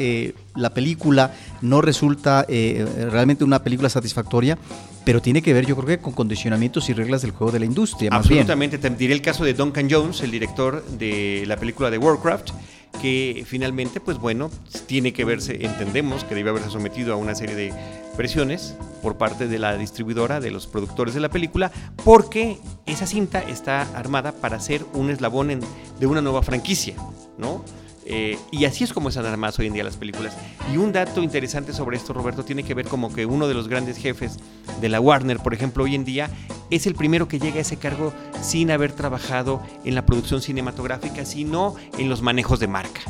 la 0.54 0.74
película 0.74 1.32
no 1.62 1.80
resulta 1.80 2.44
realmente 2.46 3.44
una 3.44 3.62
película 3.62 3.88
satisfactoria 3.88 4.58
pero 5.04 5.20
tiene 5.20 5.42
que 5.42 5.52
ver 5.52 5.66
yo 5.66 5.76
creo 5.76 5.86
que 5.86 5.98
con 5.98 6.12
condicionamientos 6.12 6.88
y 6.88 6.94
reglas 6.94 7.22
del 7.22 7.30
juego 7.30 7.52
de 7.52 7.58
la 7.60 7.66
industria. 7.66 8.10
Absolutamente, 8.12 8.78
te 8.78 8.90
diré 8.90 9.14
el 9.14 9.22
caso 9.22 9.44
de 9.44 9.54
Duncan 9.54 9.88
Jones, 9.90 10.22
el 10.22 10.30
director 10.30 10.84
de 10.84 11.44
la 11.46 11.56
película 11.56 11.90
de 11.90 11.98
Warcraft, 11.98 12.50
que 13.00 13.44
finalmente, 13.46 14.00
pues 14.00 14.18
bueno, 14.18 14.50
tiene 14.86 15.12
que 15.12 15.24
verse, 15.24 15.64
entendemos 15.64 16.24
que 16.24 16.34
debe 16.34 16.50
haberse 16.50 16.70
sometido 16.70 17.12
a 17.12 17.16
una 17.16 17.34
serie 17.34 17.54
de 17.54 17.72
presiones 18.16 18.76
por 19.02 19.16
parte 19.16 19.48
de 19.48 19.58
la 19.58 19.76
distribuidora, 19.76 20.40
de 20.40 20.50
los 20.50 20.66
productores 20.66 21.14
de 21.14 21.20
la 21.20 21.28
película, 21.28 21.70
porque 22.04 22.58
esa 22.86 23.06
cinta 23.06 23.42
está 23.42 23.82
armada 23.96 24.32
para 24.32 24.60
ser 24.60 24.84
un 24.94 25.10
eslabón 25.10 25.60
de 25.98 26.06
una 26.06 26.22
nueva 26.22 26.42
franquicia, 26.42 26.94
¿no? 27.38 27.64
Eh, 28.06 28.38
y 28.50 28.66
así 28.66 28.84
es 28.84 28.92
como 28.92 29.10
dan 29.10 29.40
más 29.40 29.58
hoy 29.58 29.66
en 29.66 29.72
día 29.72 29.84
las 29.84 29.96
películas. 29.96 30.36
Y 30.72 30.76
un 30.76 30.92
dato 30.92 31.22
interesante 31.22 31.72
sobre 31.72 31.96
esto, 31.96 32.12
Roberto, 32.12 32.44
tiene 32.44 32.62
que 32.62 32.74
ver 32.74 32.86
como 32.86 33.12
que 33.12 33.26
uno 33.26 33.48
de 33.48 33.54
los 33.54 33.68
grandes 33.68 33.96
jefes 33.96 34.38
de 34.80 34.88
la 34.88 35.00
Warner, 35.00 35.38
por 35.38 35.54
ejemplo, 35.54 35.84
hoy 35.84 35.94
en 35.94 36.04
día, 36.04 36.30
es 36.70 36.86
el 36.86 36.94
primero 36.94 37.28
que 37.28 37.38
llega 37.38 37.58
a 37.58 37.60
ese 37.62 37.76
cargo 37.76 38.12
sin 38.42 38.70
haber 38.70 38.92
trabajado 38.92 39.62
en 39.84 39.94
la 39.94 40.04
producción 40.04 40.42
cinematográfica, 40.42 41.24
sino 41.24 41.74
en 41.98 42.08
los 42.08 42.22
manejos 42.22 42.60
de 42.60 42.68
marca. 42.68 43.00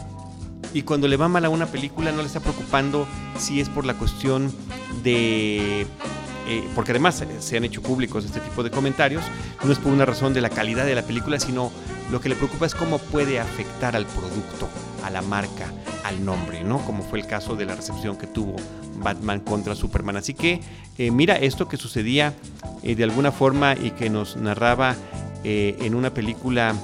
Y 0.73 0.83
cuando 0.83 1.07
le 1.07 1.17
va 1.17 1.29
mal 1.29 1.45
a 1.45 1.51
una 1.51 1.67
película 1.67 2.11
no 2.11 2.19
le 2.19 2.27
está 2.27 2.41
preocupando 2.41 3.07
si 3.39 3.61
es 3.61 3.69
por 3.69 3.87
la 3.87 3.95
cuestión 3.95 4.53
de 5.05 5.87
eh, 6.47 6.69
porque 6.75 6.91
además 6.91 7.25
se 7.39 7.57
han 7.57 7.65
hecho 7.65 7.81
públicos 7.81 8.25
este 8.25 8.41
tipo 8.41 8.63
de 8.63 8.71
comentarios, 8.71 9.23
no 9.63 9.73
es 9.73 9.79
por 9.79 9.93
una 9.93 10.05
razón 10.05 10.35
de 10.35 10.43
la 10.43 10.51
calidad 10.51 10.85
de 10.85 10.95
la 10.95 11.03
película, 11.03 11.41
sino 11.41 11.73
lo 12.11 12.21
que 12.21 12.29
le 12.29 12.37
preocupa 12.37 12.67
es 12.67 12.75
cómo 12.75 12.99
puede 12.99 13.41
afectar 13.41 13.97
al 13.97 14.07
producto, 14.07 14.69
a 15.05 15.11
la 15.11 15.23
marca, 15.23 15.73
al 16.05 16.25
nombre, 16.25 16.65
¿no? 16.65 16.79
Como 16.85 17.03
fue 17.03 17.21
el 17.21 17.27
caso 17.27 17.57
de 17.57 17.67
la 17.67 17.75
recepción 17.75 18.17
que 18.17 18.27
tuvo 18.27 18.57
Batman 18.97 19.41
contra 19.41 19.75
Superman. 19.75 20.17
Así 20.17 20.35
que 20.35 20.61
eh, 20.99 21.11
mira 21.11 21.37
esto 21.37 21.69
que 21.69 21.77
sucedía 21.77 22.35
eh, 22.83 22.95
de 22.95 23.05
alguna 23.05 23.33
forma 23.33 23.75
y 23.75 23.91
que 23.91 24.11
nos 24.11 24.37
narraba 24.37 24.97
en 25.47 25.95
una 25.95 26.15
película 26.15 26.75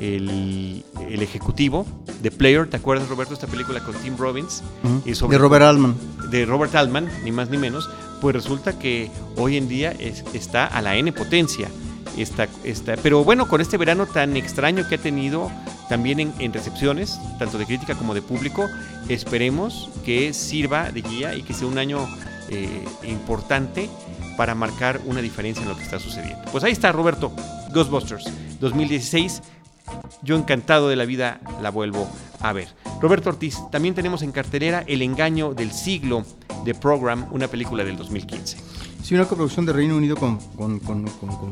el, 0.00 0.84
ejecutivo 1.22 1.86
de 2.22 2.30
Player, 2.30 2.68
¿te 2.68 2.76
acuerdas 2.76 3.08
Roberto 3.08 3.34
esta 3.34 3.46
película 3.46 3.80
con 3.80 3.94
Tim 3.96 4.16
Robbins? 4.16 4.62
y 5.04 5.12
de 5.12 5.38
Robert 5.38 5.64
Altman. 5.64 5.94
De 6.30 6.46
Robert 6.46 6.74
Altman, 6.74 7.08
ni 7.24 7.32
más 7.32 7.50
ni 7.50 7.58
menos, 7.58 7.88
pues 8.20 8.34
resulta 8.34 8.78
que 8.78 9.10
hoy 9.36 9.56
en 9.56 9.68
día 9.68 9.92
está 10.32 10.66
a 10.66 10.82
la 10.82 10.96
N 10.96 11.12
potencia. 11.12 11.68
Está, 12.16 12.48
está, 12.64 12.96
pero 12.96 13.24
bueno, 13.24 13.48
con 13.48 13.60
este 13.60 13.76
verano 13.76 14.06
tan 14.06 14.36
extraño 14.36 14.86
que 14.88 14.96
ha 14.96 14.98
tenido 14.98 15.50
también 15.88 16.34
en, 16.38 16.52
recepciones, 16.52 17.18
tanto 17.38 17.58
de 17.58 17.66
crítica 17.66 17.94
como 17.94 18.14
de 18.14 18.22
público, 18.22 18.68
esperemos 19.08 19.88
que 20.04 20.32
sirva 20.32 20.90
de 20.90 21.02
guía 21.02 21.34
y 21.34 21.42
que 21.42 21.54
sea 21.54 21.66
un 21.66 21.78
año 21.78 22.06
eh, 22.48 22.84
importante 23.04 23.88
para 24.36 24.54
marcar 24.54 25.00
una 25.04 25.20
diferencia 25.20 25.62
en 25.62 25.68
lo 25.68 25.76
que 25.76 25.82
está 25.82 25.98
sucediendo. 25.98 26.42
Pues 26.52 26.64
ahí 26.64 26.72
está, 26.72 26.92
Roberto, 26.92 27.32
Ghostbusters 27.72 28.24
2016. 28.60 29.42
Yo 30.22 30.36
encantado 30.36 30.88
de 30.88 30.96
la 30.96 31.04
vida 31.04 31.40
la 31.60 31.70
vuelvo 31.70 32.08
a 32.40 32.52
ver. 32.52 32.68
Roberto 33.00 33.30
Ortiz, 33.30 33.58
también 33.70 33.94
tenemos 33.94 34.22
en 34.22 34.32
cartelera 34.32 34.84
El 34.86 35.02
engaño 35.02 35.54
del 35.54 35.72
siglo 35.72 36.24
The 36.64 36.74
Program, 36.74 37.26
una 37.32 37.48
película 37.48 37.84
del 37.84 37.96
2015. 37.96 38.58
Sí, 39.10 39.16
una 39.16 39.24
coproducción 39.24 39.66
de 39.66 39.72
Reino 39.72 39.96
Unido 39.96 40.14
con, 40.14 40.38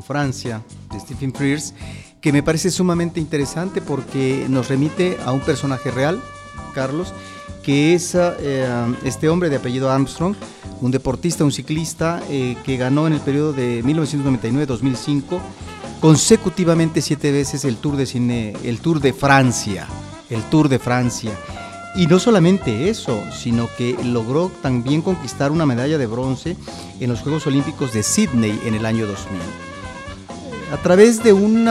Francia, 0.07 0.63
de 0.93 1.01
Stephen 1.01 1.35
Frears, 1.35 1.75
que 2.21 2.33
me 2.33 2.41
parece 2.41 2.71
sumamente 2.71 3.19
interesante 3.19 3.81
porque 3.81 4.47
nos 4.49 4.69
remite 4.69 5.17
a 5.27 5.33
un 5.33 5.41
personaje 5.41 5.91
real, 5.91 6.23
Carlos, 6.73 7.13
que 7.65 7.95
es 7.95 8.15
eh, 8.15 8.69
este 9.03 9.29
hombre 9.29 9.51
de 9.51 9.57
apellido 9.57 9.91
Armstrong, 9.91 10.37
un 10.81 10.93
deportista, 10.93 11.43
un 11.43 11.51
ciclista 11.51 12.23
eh, 12.31 12.57
que 12.63 12.77
ganó 12.77 13.09
en 13.09 13.15
el 13.15 13.21
periodo 13.21 13.53
de 13.53 13.83
1999-2005 13.83 15.41
consecutivamente 16.01 17.03
siete 17.03 17.33
veces 17.33 17.65
el 17.65 17.79
Tour 17.79 17.97
de 17.97 18.07
Cine, 18.07 18.55
el 18.63 18.79
Tour 18.79 19.01
de 19.01 19.13
Francia, 19.13 19.89
el 20.31 20.45
Tour 20.45 20.69
de 20.69 20.79
Francia. 20.79 21.33
Y 21.95 22.07
no 22.07 22.19
solamente 22.19 22.89
eso, 22.91 23.23
sino 23.33 23.69
que 23.77 23.97
logró 24.05 24.51
también 24.63 25.03
conquistar 25.03 25.51
una 25.51 25.67
medalla 25.67 25.99
de 25.99 26.07
bronce 26.07 26.57
en 27.01 27.11
los 27.11 27.21
Juegos 27.21 27.47
Olímpicos 27.47 27.93
de 27.93 28.03
Sydney 28.03 28.61
en 28.65 28.75
el 28.75 28.87
año 28.87 29.07
2000. 29.07 29.41
A 30.73 30.77
través 30.83 31.23
de 31.23 31.33
un 31.33 31.67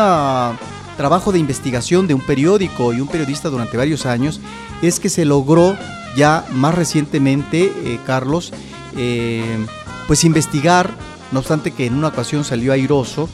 trabajo 0.98 1.32
de 1.32 1.40
investigación 1.40 2.08
de 2.08 2.16
un 2.16 2.22
periódico 2.22 2.92
y 2.92 3.00
un 3.00 3.08
periodista 3.08 3.50
durante 3.50 3.78
varios 3.78 4.06
años, 4.06 4.42
es 4.82 5.00
que 5.00 5.10
se 5.10 5.24
logró 5.24 5.78
ya 6.16 6.46
más 6.52 6.74
recientemente, 6.74 7.72
eh, 7.86 8.00
Carlos, 8.06 8.52
eh, 8.98 9.58
pues 10.08 10.24
investigar, 10.24 10.92
no 11.32 11.40
obstante 11.40 11.72
que 11.72 11.86
en 11.86 11.94
una 11.94 12.08
ocasión 12.08 12.44
salió 12.44 12.74
airoso, 12.74 13.30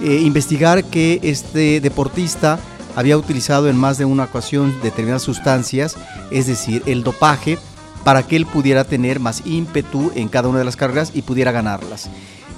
eh, 0.00 0.20
investigar 0.22 0.84
que 0.84 1.20
este 1.22 1.80
deportista 1.80 2.58
había 2.96 3.16
utilizado 3.16 3.68
en 3.68 3.76
más 3.76 3.98
de 3.98 4.04
una 4.04 4.24
ocasión 4.24 4.74
determinadas 4.82 5.22
sustancias, 5.22 5.96
es 6.30 6.46
decir, 6.46 6.82
el 6.86 7.02
dopaje, 7.02 7.58
para 8.04 8.24
que 8.24 8.36
él 8.36 8.46
pudiera 8.46 8.84
tener 8.84 9.20
más 9.20 9.42
ímpetu 9.46 10.12
en 10.14 10.28
cada 10.28 10.48
una 10.48 10.58
de 10.58 10.64
las 10.64 10.76
carreras 10.76 11.12
y 11.14 11.22
pudiera 11.22 11.52
ganarlas. 11.52 12.08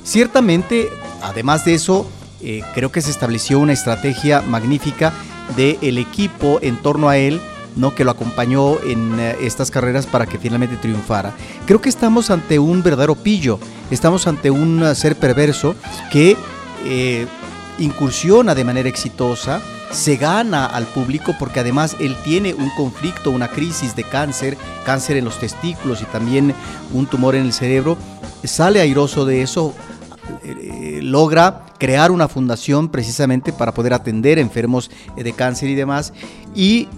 Ciertamente, 0.03 0.89
además 1.23 1.65
de 1.65 1.75
eso, 1.75 2.07
eh, 2.43 2.63
creo 2.75 2.91
que 2.91 3.01
se 3.01 3.11
estableció 3.11 3.59
una 3.59 3.73
estrategia 3.73 4.43
magnífica 4.43 5.13
del 5.57 5.99
equipo 5.99 6.59
en 6.63 6.77
torno 6.77 7.09
a 7.09 7.17
él, 7.17 7.41
¿no? 7.77 7.95
que 7.95 8.05
lo 8.05 8.11
acompañó 8.11 8.81
en 8.83 9.19
eh, 9.19 9.37
estas 9.41 9.71
carreras 9.71 10.07
para 10.07 10.27
que 10.27 10.39
finalmente 10.39 10.77
triunfara. 10.77 11.33
Creo 11.67 11.81
que 11.81 11.89
estamos 11.89 12.31
ante 12.31 12.59
un 12.59 12.83
verdadero 12.83 13.15
pillo, 13.15 13.59
estamos 13.91 14.27
ante 14.27 14.51
un 14.51 14.83
uh, 14.83 14.95
ser 14.95 15.17
perverso 15.17 15.75
que 16.11 16.37
eh, 16.85 17.27
incursiona 17.79 18.55
de 18.55 18.65
manera 18.65 18.89
exitosa 18.89 19.61
se 19.95 20.17
gana 20.17 20.67
al 20.67 20.87
público 20.87 21.35
porque 21.39 21.61
además 21.61 21.97
él 22.01 22.17
tiene 22.25 22.53
un 22.53 22.69
conflicto, 22.71 23.31
una 23.31 23.49
crisis 23.49 23.95
de 23.95 24.03
cáncer, 24.03 24.59
cáncer 24.85 25.17
en 25.17 25.25
los 25.25 25.39
testículos 25.39 26.03
y 26.03 26.05
también 26.07 26.53
un 26.93 27.07
tumor 27.07 27.35
en 27.37 27.43
el 27.43 27.53
cerebro, 27.53 27.97
sale 28.43 28.81
airoso 28.81 29.25
de 29.25 29.43
eso, 29.43 29.73
eh, 30.43 31.01
logra 31.01 31.67
crear 31.79 32.11
una 32.11 32.29
fundación 32.29 32.89
precisamente 32.89 33.53
para 33.53 33.73
poder 33.73 33.95
atender 33.95 34.39
enfermos 34.39 34.91
de 35.17 35.33
cáncer 35.33 35.69
y 35.69 35.75
demás. 35.75 36.13
Y 36.55 36.89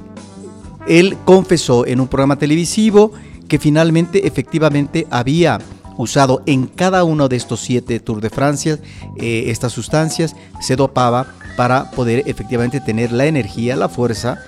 él 0.86 1.16
confesó 1.24 1.86
en 1.86 2.00
un 2.00 2.08
programa 2.08 2.36
televisivo 2.36 3.12
que 3.48 3.58
finalmente 3.58 4.26
efectivamente 4.26 5.06
había 5.10 5.58
usado 5.96 6.42
en 6.46 6.66
cada 6.66 7.04
uno 7.04 7.28
de 7.28 7.36
estos 7.36 7.60
siete 7.60 8.00
Tours 8.00 8.22
de 8.22 8.30
Francia 8.30 8.78
eh, 9.18 9.44
estas 9.48 9.72
sustancias, 9.72 10.36
se 10.60 10.76
dopaba 10.76 11.26
para 11.56 11.90
poder 11.90 12.22
efectivamente 12.26 12.80
tener 12.80 13.12
la 13.12 13.26
energía, 13.26 13.76
la 13.76 13.88
fuerza, 13.88 14.38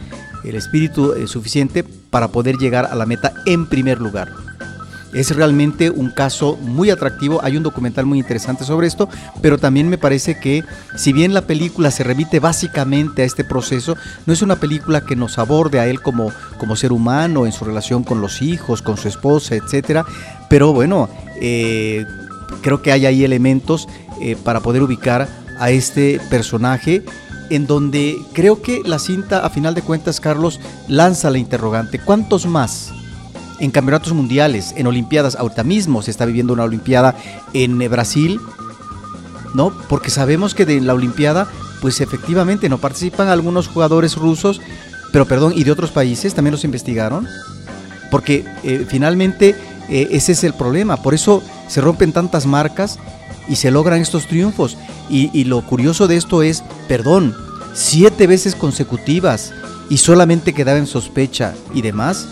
el 0.45 0.55
espíritu 0.55 1.15
eh, 1.15 1.27
suficiente 1.27 1.83
para 1.83 2.29
poder 2.29 2.57
llegar 2.57 2.87
a 2.87 2.95
la 2.95 3.07
meta 3.07 3.33
en 3.47 3.67
primer 3.67 4.01
lugar. 4.01 4.29
Es 5.13 5.35
realmente 5.35 5.89
un 5.91 6.11
caso 6.11 6.59
muy 6.61 6.91
atractivo, 6.91 7.41
hay 7.43 7.57
un 7.57 7.63
documental 7.63 8.05
muy 8.05 8.19
interesante 8.19 8.65
sobre 8.65 8.87
esto, 8.87 9.09
pero 9.41 9.57
también 9.57 9.89
me 9.89 9.97
parece 9.97 10.39
que 10.39 10.65
si 10.97 11.15
bien 11.15 11.33
la 11.33 11.43
película 11.43 11.91
se 11.91 12.05
remite 12.05 12.41
básicamente 12.41 13.23
a 13.23 13.25
este 13.25 13.43
proceso, 13.43 13.97
no 14.27 14.33
es 14.35 14.43
una 14.43 14.57
película 14.57 15.01
que 15.01 15.17
nos 15.17 15.39
aborde 15.39 15.81
a 15.81 15.87
él 15.87 16.03
como, 16.03 16.31
como 16.59 16.77
ser 16.77 16.93
humano, 16.93 17.47
en 17.47 17.53
su 17.53 17.65
relación 17.65 18.05
con 18.05 18.21
los 18.21 18.43
hijos, 18.43 18.83
con 18.83 18.99
su 18.99 19.09
esposa, 19.09 19.55
etc. 19.55 20.05
Pero 20.51 20.75
bueno, 20.75 21.09
eh, 21.41 22.05
creo 22.61 22.83
que 22.83 22.93
hay 22.93 23.07
ahí 23.07 23.25
elementos 23.25 23.89
eh, 24.21 24.37
para 24.45 24.61
poder 24.61 24.83
ubicar 24.83 25.27
a 25.59 25.71
este 25.71 26.21
personaje 26.29 27.03
en 27.51 27.67
donde 27.67 28.17
creo 28.35 28.61
que 28.61 28.83
la 28.85 28.99
cinta, 28.99 29.45
a 29.45 29.49
final 29.49 29.75
de 29.75 29.81
cuentas, 29.83 30.21
Carlos, 30.21 30.61
lanza 30.87 31.31
la 31.31 31.39
interrogante, 31.39 31.99
¿cuántos 31.99 32.45
más? 32.45 32.93
En 33.61 33.71
campeonatos 33.71 34.13
mundiales, 34.13 34.75
en 34.77 34.87
Olimpiadas, 34.87 35.35
ahorita 35.37 35.65
mismo 35.65 36.03
se 36.03 36.11
está 36.11 36.25
viviendo 36.25 36.53
una 36.53 36.65
Olimpiada 36.65 37.17
en 37.53 37.79
Brasil, 37.91 38.41
¿no? 39.55 39.73
Porque 39.89 40.11
sabemos 40.11 40.55
que 40.55 40.65
de 40.65 40.81
la 40.81 40.95
Olimpiada, 40.95 41.49
pues 41.81 42.01
efectivamente 42.01 42.69
no 42.69 42.79
participan 42.79 43.29
algunos 43.29 43.69
jugadores 43.69 44.17
rusos, 44.17 44.61
pero 45.13 45.27
perdón, 45.27 45.55
y 45.57 45.65
de 45.65 45.73
otros 45.73 45.91
países 45.91 46.35
también 46.35 46.53
los 46.53 46.65
investigaron, 46.65 47.27
porque 48.11 48.45
eh, 48.63 48.87
finalmente 48.89 49.57
eh, 49.89 50.09
ese 50.13 50.33
es 50.33 50.45
el 50.45 50.55
problema, 50.55 50.99
por 50.99 51.15
eso 51.15 51.43
se 51.67 51.81
rompen 51.81 52.13
tantas 52.13 52.47
marcas 52.47 52.99
y 53.49 53.57
se 53.57 53.71
logran 53.71 54.01
estos 54.01 54.27
triunfos. 54.27 54.77
Y, 55.09 55.45
lo 55.45 55.65
curioso 55.65 56.07
de 56.07 56.17
esto 56.17 56.43
es, 56.43 56.63
perdón, 56.87 57.35
siete 57.73 58.27
veces 58.27 58.55
consecutivas 58.55 59.53
y 59.89 59.97
solamente 59.97 60.53
quedaba 60.53 60.79
en 60.79 60.87
sospecha 60.87 61.55
y 61.73 61.81
demás. 61.81 62.29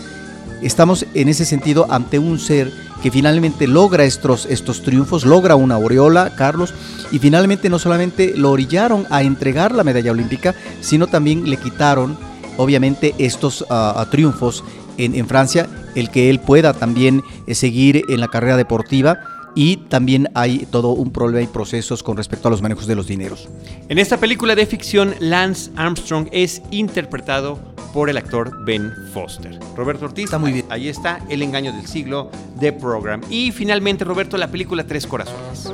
Estamos 0.61 1.05
en 1.13 1.29
ese 1.29 1.45
sentido 1.45 1.85
ante 1.89 2.17
un 2.17 2.39
ser 2.39 2.71
que 3.03 3.11
finalmente 3.11 3.67
logra 3.67 4.05
estos, 4.05 4.45
estos 4.47 4.81
triunfos, 4.81 5.25
logra 5.25 5.55
una 5.55 5.75
aureola, 5.75 6.33
Carlos, 6.35 6.73
y 7.11 7.19
finalmente 7.19 7.69
no 7.69 7.77
solamente 7.77 8.33
lo 8.35 8.51
orillaron 8.51 9.05
a 9.11 9.21
entregar 9.21 9.73
la 9.73 9.83
medalla 9.83 10.11
olímpica, 10.11 10.55
sino 10.81 11.07
también 11.07 11.49
le 11.49 11.57
quitaron, 11.57 12.17
obviamente, 12.57 13.13
estos 13.19 13.65
ah, 13.69 14.05
triunfos 14.09 14.63
en, 14.97 15.13
en, 15.13 15.27
Francia, 15.27 15.67
el 15.93 16.09
que 16.09 16.31
él 16.31 16.39
pueda 16.39 16.73
también 16.73 17.23
eh, 17.45 17.53
seguir 17.53 18.01
en 18.09 18.19
la 18.19 18.27
carrera 18.27 18.57
deportiva 18.57 19.19
y 19.53 19.77
también 19.77 20.29
hay 20.33 20.67
todo 20.71 20.89
un 20.89 21.11
problema 21.11 21.41
y 21.41 21.47
procesos 21.47 22.01
con 22.01 22.17
respecto 22.17 22.47
a 22.47 22.51
los 22.51 22.61
manejos 22.61 22.87
de 22.87 22.95
los 22.95 23.07
dineros. 23.07 23.47
En 23.89 23.99
esta 23.99 24.17
película 24.17 24.55
de 24.55 24.65
ficción, 24.65 25.15
Lance 25.19 25.71
Armstrong 25.75 26.27
es 26.31 26.61
interpretado 26.71 27.59
por 27.97 28.11
el 28.11 28.17
actor 28.17 28.63
Ben 28.63 28.93
Foster. 29.11 29.57
Roberto 29.75 30.05
Ortiz. 30.05 30.25
Está 30.25 30.37
muy 30.37 30.51
bien. 30.51 30.67
Ahí 30.69 30.87
está 30.87 31.19
El 31.29 31.41
engaño 31.41 31.73
del 31.73 31.87
siglo 31.87 32.29
de 32.59 32.71
Program. 32.71 33.21
Y 33.27 33.51
finalmente, 33.51 34.05
Roberto, 34.05 34.37
la 34.37 34.51
película 34.51 34.85
Tres 34.85 35.07
Corazones. 35.07 35.67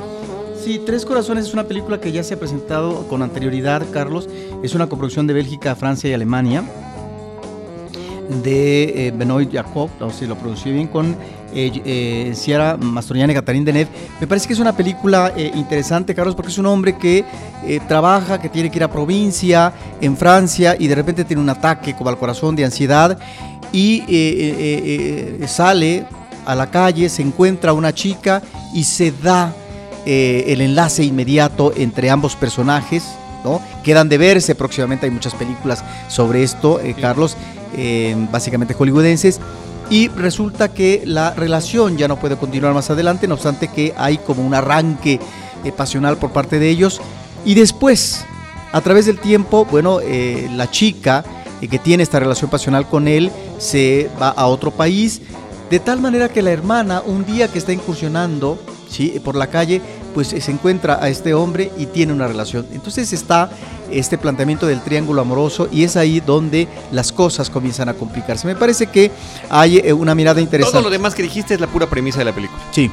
Sí, 0.58 0.80
Tres 0.86 1.04
Corazones 1.04 1.44
es 1.44 1.52
una 1.52 1.64
película 1.64 2.00
que 2.00 2.12
ya 2.12 2.22
se 2.22 2.32
ha 2.32 2.38
presentado 2.38 3.06
con 3.08 3.20
anterioridad, 3.20 3.82
Carlos. 3.92 4.26
Es 4.62 4.74
una 4.74 4.86
coproducción 4.86 5.26
de 5.26 5.34
Bélgica, 5.34 5.76
Francia 5.76 6.08
y 6.08 6.14
Alemania. 6.14 6.64
de 8.42 9.08
eh, 9.08 9.12
Benoit 9.14 9.52
Jacob, 9.52 9.90
no 10.00 10.08
sé 10.08 10.20
si 10.20 10.26
lo 10.26 10.36
pronuncié 10.36 10.72
bien, 10.72 10.88
con 10.88 11.14
eh, 11.54 11.82
eh, 11.84 12.32
Sierra 12.34 12.76
Mastroianni 12.76 13.32
y 13.32 13.36
Catherine 13.36 13.64
Deneuve. 13.64 13.90
Me 14.20 14.26
parece 14.26 14.46
que 14.46 14.52
es 14.52 14.58
una 14.58 14.76
película 14.76 15.32
eh, 15.36 15.50
interesante, 15.54 16.14
Carlos, 16.14 16.34
porque 16.34 16.50
es 16.50 16.58
un 16.58 16.66
hombre 16.66 16.96
que 16.96 17.24
eh, 17.64 17.80
trabaja, 17.88 18.40
que 18.40 18.48
tiene 18.48 18.70
que 18.70 18.78
ir 18.78 18.84
a 18.84 18.90
provincia, 18.90 19.72
en 20.00 20.16
Francia, 20.16 20.76
y 20.78 20.86
de 20.86 20.94
repente 20.94 21.24
tiene 21.24 21.42
un 21.42 21.50
ataque 21.50 21.94
como 21.94 22.10
al 22.10 22.18
corazón 22.18 22.56
de 22.56 22.64
ansiedad, 22.64 23.18
y 23.72 24.02
sale 25.48 26.06
a 26.46 26.54
la 26.54 26.70
calle, 26.70 27.08
se 27.08 27.22
encuentra 27.22 27.72
una 27.72 27.92
chica 27.92 28.42
y 28.72 28.84
se 28.84 29.10
da 29.10 29.52
eh, 30.06 30.44
el 30.48 30.60
enlace 30.60 31.02
inmediato 31.04 31.72
entre 31.76 32.10
ambos 32.10 32.36
personajes. 32.36 33.04
¿no? 33.42 33.60
Quedan 33.82 34.08
de 34.08 34.18
verse 34.18 34.54
próximamente, 34.54 35.06
hay 35.06 35.12
muchas 35.12 35.34
películas 35.34 35.84
sobre 36.08 36.42
esto, 36.42 36.80
eh. 36.80 36.94
Carlos, 36.98 37.36
eh, 37.76 38.14
básicamente 38.30 38.74
hollywoodenses. 38.74 39.40
Y 39.90 40.08
resulta 40.08 40.72
que 40.72 41.02
la 41.04 41.34
relación 41.34 41.96
ya 41.96 42.08
no 42.08 42.18
puede 42.18 42.36
continuar 42.36 42.74
más 42.74 42.90
adelante, 42.90 43.28
no 43.28 43.34
obstante 43.34 43.68
que 43.68 43.94
hay 43.96 44.18
como 44.18 44.44
un 44.44 44.54
arranque 44.54 45.20
eh, 45.64 45.72
pasional 45.72 46.16
por 46.16 46.30
parte 46.30 46.58
de 46.58 46.70
ellos. 46.70 47.00
Y 47.44 47.54
después, 47.54 48.24
a 48.72 48.80
través 48.80 49.06
del 49.06 49.18
tiempo, 49.18 49.66
bueno, 49.66 50.00
eh, 50.00 50.48
la 50.54 50.70
chica 50.70 51.24
eh, 51.60 51.68
que 51.68 51.78
tiene 51.78 52.02
esta 52.02 52.18
relación 52.18 52.50
pasional 52.50 52.88
con 52.88 53.08
él 53.08 53.30
se 53.58 54.10
va 54.20 54.30
a 54.30 54.46
otro 54.46 54.70
país, 54.70 55.20
de 55.70 55.80
tal 55.80 56.00
manera 56.00 56.28
que 56.28 56.42
la 56.42 56.50
hermana, 56.50 57.02
un 57.04 57.24
día 57.24 57.48
que 57.48 57.58
está 57.58 57.72
incursionando 57.72 58.58
¿sí? 58.88 59.20
por 59.24 59.36
la 59.36 59.48
calle, 59.48 59.80
pues 60.14 60.28
se 60.28 60.50
encuentra 60.50 60.98
a 61.02 61.08
este 61.08 61.34
hombre 61.34 61.70
y 61.76 61.86
tiene 61.86 62.12
una 62.12 62.28
relación. 62.28 62.66
Entonces 62.72 63.12
está 63.12 63.50
este 63.90 64.16
planteamiento 64.16 64.66
del 64.66 64.80
triángulo 64.80 65.20
amoroso 65.20 65.68
y 65.70 65.84
es 65.84 65.96
ahí 65.96 66.20
donde 66.20 66.68
las 66.92 67.12
cosas 67.12 67.50
comienzan 67.50 67.88
a 67.88 67.94
complicarse. 67.94 68.46
Me 68.46 68.54
parece 68.56 68.86
que 68.86 69.10
hay 69.50 69.78
eh, 69.78 69.92
una 69.92 70.14
mirada 70.14 70.40
interesante. 70.40 70.78
Todo 70.78 70.84
lo 70.84 70.90
demás 70.90 71.14
que 71.14 71.22
dijiste 71.22 71.54
es 71.54 71.60
la 71.60 71.66
pura 71.66 71.86
premisa 71.88 72.20
de 72.20 72.24
la 72.24 72.32
película. 72.32 72.60
Sí, 72.70 72.90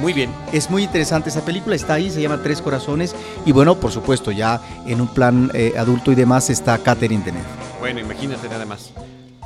Muy 0.00 0.12
bien. 0.12 0.30
es 0.52 0.70
muy 0.70 0.84
interesante 0.84 1.28
esa 1.28 1.44
película, 1.44 1.76
está 1.76 1.94
ahí, 1.94 2.10
se 2.10 2.22
llama 2.22 2.40
Tres 2.42 2.62
Corazones 2.62 3.14
y 3.44 3.52
bueno, 3.52 3.74
por 3.74 3.90
supuesto, 3.92 4.30
ya 4.30 4.60
en 4.86 5.00
un 5.00 5.08
plan 5.08 5.50
eh, 5.52 5.74
adulto 5.76 6.10
y 6.12 6.14
demás 6.14 6.48
está 6.48 6.78
Catherine 6.78 7.22
Deneuve. 7.24 7.46
Bueno, 7.80 8.00
imagínate 8.00 8.48
nada 8.48 8.64
más. 8.64 8.92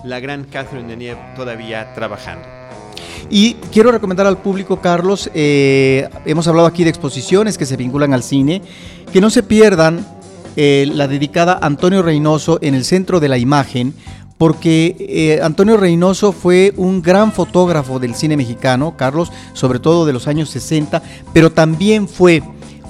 La 0.04 0.20
gran 0.20 0.44
Catherine 0.44 0.88
Deneuve 0.88 1.20
todavía 1.34 1.94
trabajando. 1.94 2.46
Y 3.30 3.54
quiero 3.72 3.90
recomendar 3.90 4.26
al 4.26 4.38
público, 4.38 4.80
Carlos, 4.80 5.30
eh, 5.34 6.08
hemos 6.24 6.46
hablado 6.46 6.66
aquí 6.66 6.84
de 6.84 6.90
exposiciones 6.90 7.58
que 7.58 7.66
se 7.66 7.76
vinculan 7.76 8.12
al 8.12 8.22
cine, 8.22 8.62
que 9.12 9.20
no 9.20 9.30
se 9.30 9.42
pierdan 9.42 10.06
eh, 10.56 10.86
la 10.92 11.08
dedicada 11.08 11.58
Antonio 11.60 12.02
Reynoso 12.02 12.58
en 12.62 12.74
el 12.74 12.84
centro 12.84 13.20
de 13.20 13.28
la 13.28 13.38
imagen, 13.38 13.94
porque 14.38 14.96
eh, 14.98 15.40
Antonio 15.42 15.76
Reynoso 15.76 16.32
fue 16.32 16.72
un 16.76 17.02
gran 17.02 17.32
fotógrafo 17.32 17.98
del 17.98 18.14
cine 18.14 18.36
mexicano, 18.36 18.96
Carlos, 18.96 19.32
sobre 19.52 19.78
todo 19.78 20.06
de 20.06 20.12
los 20.12 20.28
años 20.28 20.50
60, 20.50 21.02
pero 21.32 21.50
también 21.50 22.08
fue 22.08 22.42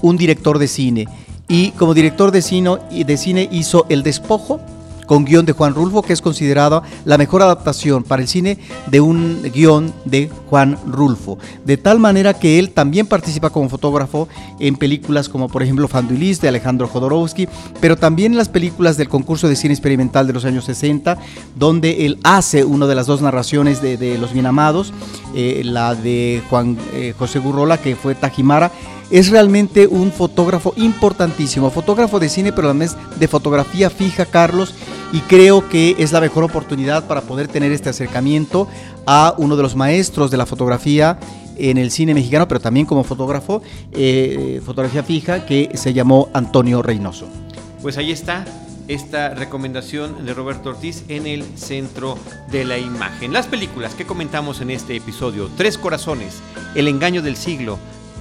un 0.03 0.17
director 0.17 0.59
de 0.59 0.69
cine. 0.69 1.09
Y 1.49 1.71
como 1.73 1.95
director 1.95 2.33
de 2.33 2.43
cine 2.43 3.49
hizo 3.53 3.87
El 3.89 4.03
Despojo, 4.03 4.61
con 5.07 5.25
guion 5.25 5.47
de 5.47 5.53
Juan 5.53 5.75
Rulfo, 5.75 6.03
que 6.03 6.13
es 6.13 6.21
considerada 6.21 6.83
la 7.05 7.19
mejor 7.19 7.43
adaptación 7.43 8.03
para 8.03 8.23
el 8.23 8.29
cine 8.29 8.59
de 8.91 9.01
un 9.01 9.43
guion 9.43 9.93
de 10.05 10.31
Juan 10.49 10.79
Rulfo. 10.87 11.39
De 11.65 11.77
tal 11.77 11.99
manera 11.99 12.35
que 12.35 12.59
él 12.59 12.71
también 12.71 13.07
participa 13.07 13.51
como 13.51 13.69
fotógrafo 13.69 14.29
en 14.59 14.77
películas 14.77 15.29
como 15.29 15.49
por 15.49 15.63
ejemplo 15.63 15.89
Fanduilis 15.89 16.41
de 16.41 16.49
Alejandro 16.49 16.89
Jodorowsky, 16.89 17.49
pero 17.81 17.97
también 17.97 18.33
en 18.33 18.39
las 18.39 18.49
películas 18.49 18.97
del 18.97 19.09
concurso 19.09 19.49
de 19.49 19.57
cine 19.57 19.75
experimental 19.75 20.27
de 20.27 20.33
los 20.33 20.45
años 20.45 20.65
60, 20.65 21.19
donde 21.57 22.07
él 22.07 22.19
hace 22.23 22.65
una 22.65 22.87
de 22.87 22.95
las 22.95 23.07
dos 23.07 23.23
narraciones 23.23 23.83
de, 23.83 24.19
Los 24.19 24.33
Bien 24.33 24.47
Amados, 24.47 24.93
eh, 25.35 25.63
la 25.65 25.95
de 25.95 26.43
Juan 26.49 26.79
eh, 26.93 27.15
José 27.19 27.39
Gurrola, 27.39 27.79
que 27.79 27.97
fue 27.97 28.15
Tajimara, 28.15 28.71
es 29.11 29.31
realmente 29.31 29.87
un 29.87 30.13
fotógrafo 30.13 30.73
importantísimo, 30.77 31.71
fotógrafo 31.71 32.19
de 32.19 32.29
cine, 32.29 32.53
pero 32.53 32.69
además 32.69 32.97
de 33.19 33.29
fotografía 33.29 33.91
fija, 33.91 34.27
Carlos, 34.27 34.75
y 35.13 35.21
creo 35.21 35.69
que 35.69 35.97
es 35.99 36.13
la 36.13 36.21
mejor 36.21 36.45
oportunidad 36.45 37.07
para 37.07 37.23
poder 37.23 37.49
tener 37.49 37.73
este 37.73 37.91
acercamiento 37.91 38.69
a 39.07 39.35
uno 39.39 39.57
de 39.57 39.63
los 39.63 39.77
maestros 39.77 40.31
de 40.31 40.37
la 40.37 40.47
fotografía 40.47 41.19
en 41.57 41.79
el 41.79 41.91
cine 41.91 42.15
mexicano, 42.15 42.49
pero 42.49 42.61
también 42.61 42.87
como 42.87 43.05
fotógrafo, 43.05 43.63
eh, 43.93 44.61
fotografía 44.65 45.03
fija, 45.03 45.47
que 45.47 45.71
se 45.75 45.93
llamó 45.93 46.29
Antonio 46.33 46.83
Reynoso. 46.83 47.29
Pues 47.83 47.99
ahí 47.99 48.11
está 48.11 48.45
esta 48.89 49.31
recomendación 49.31 50.27
de 50.27 50.35
Roberto 50.35 50.71
Ortiz 50.71 51.05
en 51.09 51.27
el 51.27 51.45
centro 51.57 52.19
de 52.51 52.65
la 52.65 52.79
imagen. 52.79 53.33
Las 53.33 53.47
películas 53.47 53.95
que 53.95 54.05
comentamos 54.05 54.61
en 54.61 54.71
este 54.71 54.97
episodio, 54.97 55.49
Tres 55.57 55.79
Corazones, 55.79 56.41
El 56.75 56.89
Engaño 56.89 57.23
del 57.23 57.37
Siglo, 57.37 57.79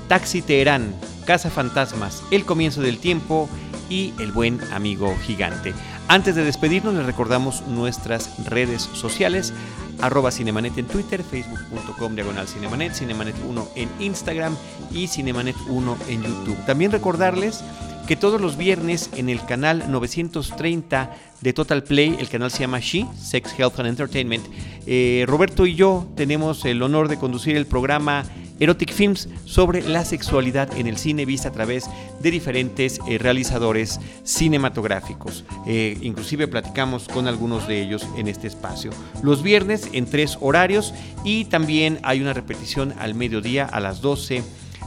Taxi 0.08 0.42
Teherán, 0.42 0.94
Casa 1.26 1.50
Fantasmas, 1.50 2.24
El 2.32 2.46
Comienzo 2.46 2.82
del 2.82 2.98
Tiempo 2.98 3.50
y 3.89 4.13
El 4.20 4.32
Buen 4.32 4.60
Amigo 4.74 5.16
Gigante. 5.26 5.74
Antes 6.08 6.36
de 6.36 6.44
despedirnos 6.44 6.94
les 6.94 7.06
recordamos 7.06 7.66
nuestras 7.68 8.46
redes 8.46 8.82
sociales, 8.94 9.54
arroba 10.02 10.32
Cinemanet 10.32 10.78
en 10.78 10.86
Twitter, 10.86 11.24
facebook.com 11.24 12.16
diagonal 12.16 12.48
Cinemanet, 12.48 12.94
Cinemanet 12.94 13.36
1 13.48 13.68
en 13.76 13.89
Instagram 14.00 14.56
y 14.92 15.08
Cinemanet 15.08 15.56
1 15.68 15.98
en 16.10 16.24
YouTube. 16.24 16.66
También 16.66 16.92
recordarles 16.92 17.63
que 18.08 18.16
todos 18.18 18.42
los 18.42 18.58
viernes 18.58 19.10
en 19.16 19.30
el 19.30 19.44
canal 19.46 19.86
930 19.89 21.16
de 21.39 21.54
Total 21.54 21.84
Play, 21.84 22.18
el 22.20 22.28
canal 22.28 22.52
se 22.52 22.60
llama 22.60 22.80
She, 22.80 23.06
Sex, 23.18 23.58
Health 23.58 23.80
and 23.80 23.88
Entertainment, 23.88 24.46
eh, 24.86 25.24
Roberto 25.26 25.66
y 25.66 25.76
yo 25.76 26.06
tenemos 26.16 26.66
el 26.66 26.82
honor 26.84 27.08
de 27.08 27.18
conducir 27.18 27.56
el 27.56 27.66
programa 27.66 28.26
Erotic 28.60 28.94
Films 28.94 29.30
sobre 29.46 29.82
la 29.82 30.06
sexualidad 30.06 30.76
en 30.78 30.88
el 30.88 30.98
cine 30.98 31.26
vista 31.26 31.50
a 31.50 31.52
través 31.52 31.86
de 32.22 32.32
diferentes 32.32 33.00
eh, 33.08 33.18
realizadores 33.18 34.00
cinematográficos. 34.24 35.44
Eh, 35.66 35.98
inclusive 36.02 36.48
platicamos 36.48 37.08
con 37.08 37.28
algunos 37.28 37.68
de 37.68 37.82
ellos 37.82 38.08
en 38.18 38.28
este 38.28 38.48
espacio. 38.48 38.92
Los 39.22 39.44
viernes 39.44 39.89
en 39.94 40.06
tres 40.06 40.38
horarios 40.42 40.94
y 41.24 41.46
también 41.46 42.00
hay 42.04 42.22
una 42.22 42.34
repetición 42.34 42.94
al 43.00 43.16
mediodía 43.16 43.66
a 43.66 43.80
las 43.80 44.02
12 44.02 44.44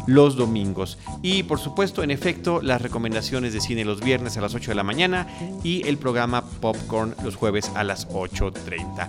los 0.07 0.37
domingos. 0.37 0.99
Y 1.23 1.43
por 1.43 1.59
supuesto, 1.59 2.03
en 2.03 2.11
efecto, 2.11 2.61
las 2.63 2.81
recomendaciones 2.81 3.53
de 3.53 3.61
cine 3.61 3.85
los 3.85 4.01
viernes 4.01 4.37
a 4.37 4.41
las 4.41 4.55
8 4.55 4.71
de 4.71 4.75
la 4.75 4.83
mañana 4.83 5.27
y 5.63 5.87
el 5.87 5.99
programa 5.99 6.43
Popcorn 6.43 7.15
los 7.25 7.37
jueves 7.37 7.71
a 7.75 7.85
las 7.85 8.09
8.30. 8.09 9.09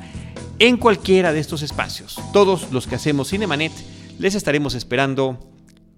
En 0.60 0.78
cualquiera 0.78 1.34
de 1.34 1.39
estos 1.39 1.62
espacios, 1.62 2.20
todos 2.34 2.72
los 2.72 2.88
que 2.88 2.96
hacemos 2.96 3.30
Cinemanet, 3.30 3.72
les 4.19 4.36
estaremos 4.36 4.75
esperando 4.75 5.39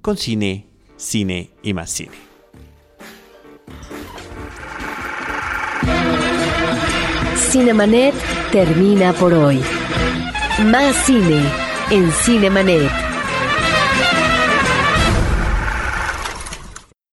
con 0.01 0.17
cine, 0.17 0.65
cine 0.97 1.51
y 1.63 1.73
más 1.73 1.89
cine. 1.89 2.15
Cinemanet 7.51 8.13
termina 8.51 9.13
por 9.13 9.33
hoy. 9.33 9.59
Más 10.65 10.95
cine 11.05 11.41
en 11.89 12.11
Cinemanet. 12.11 13.08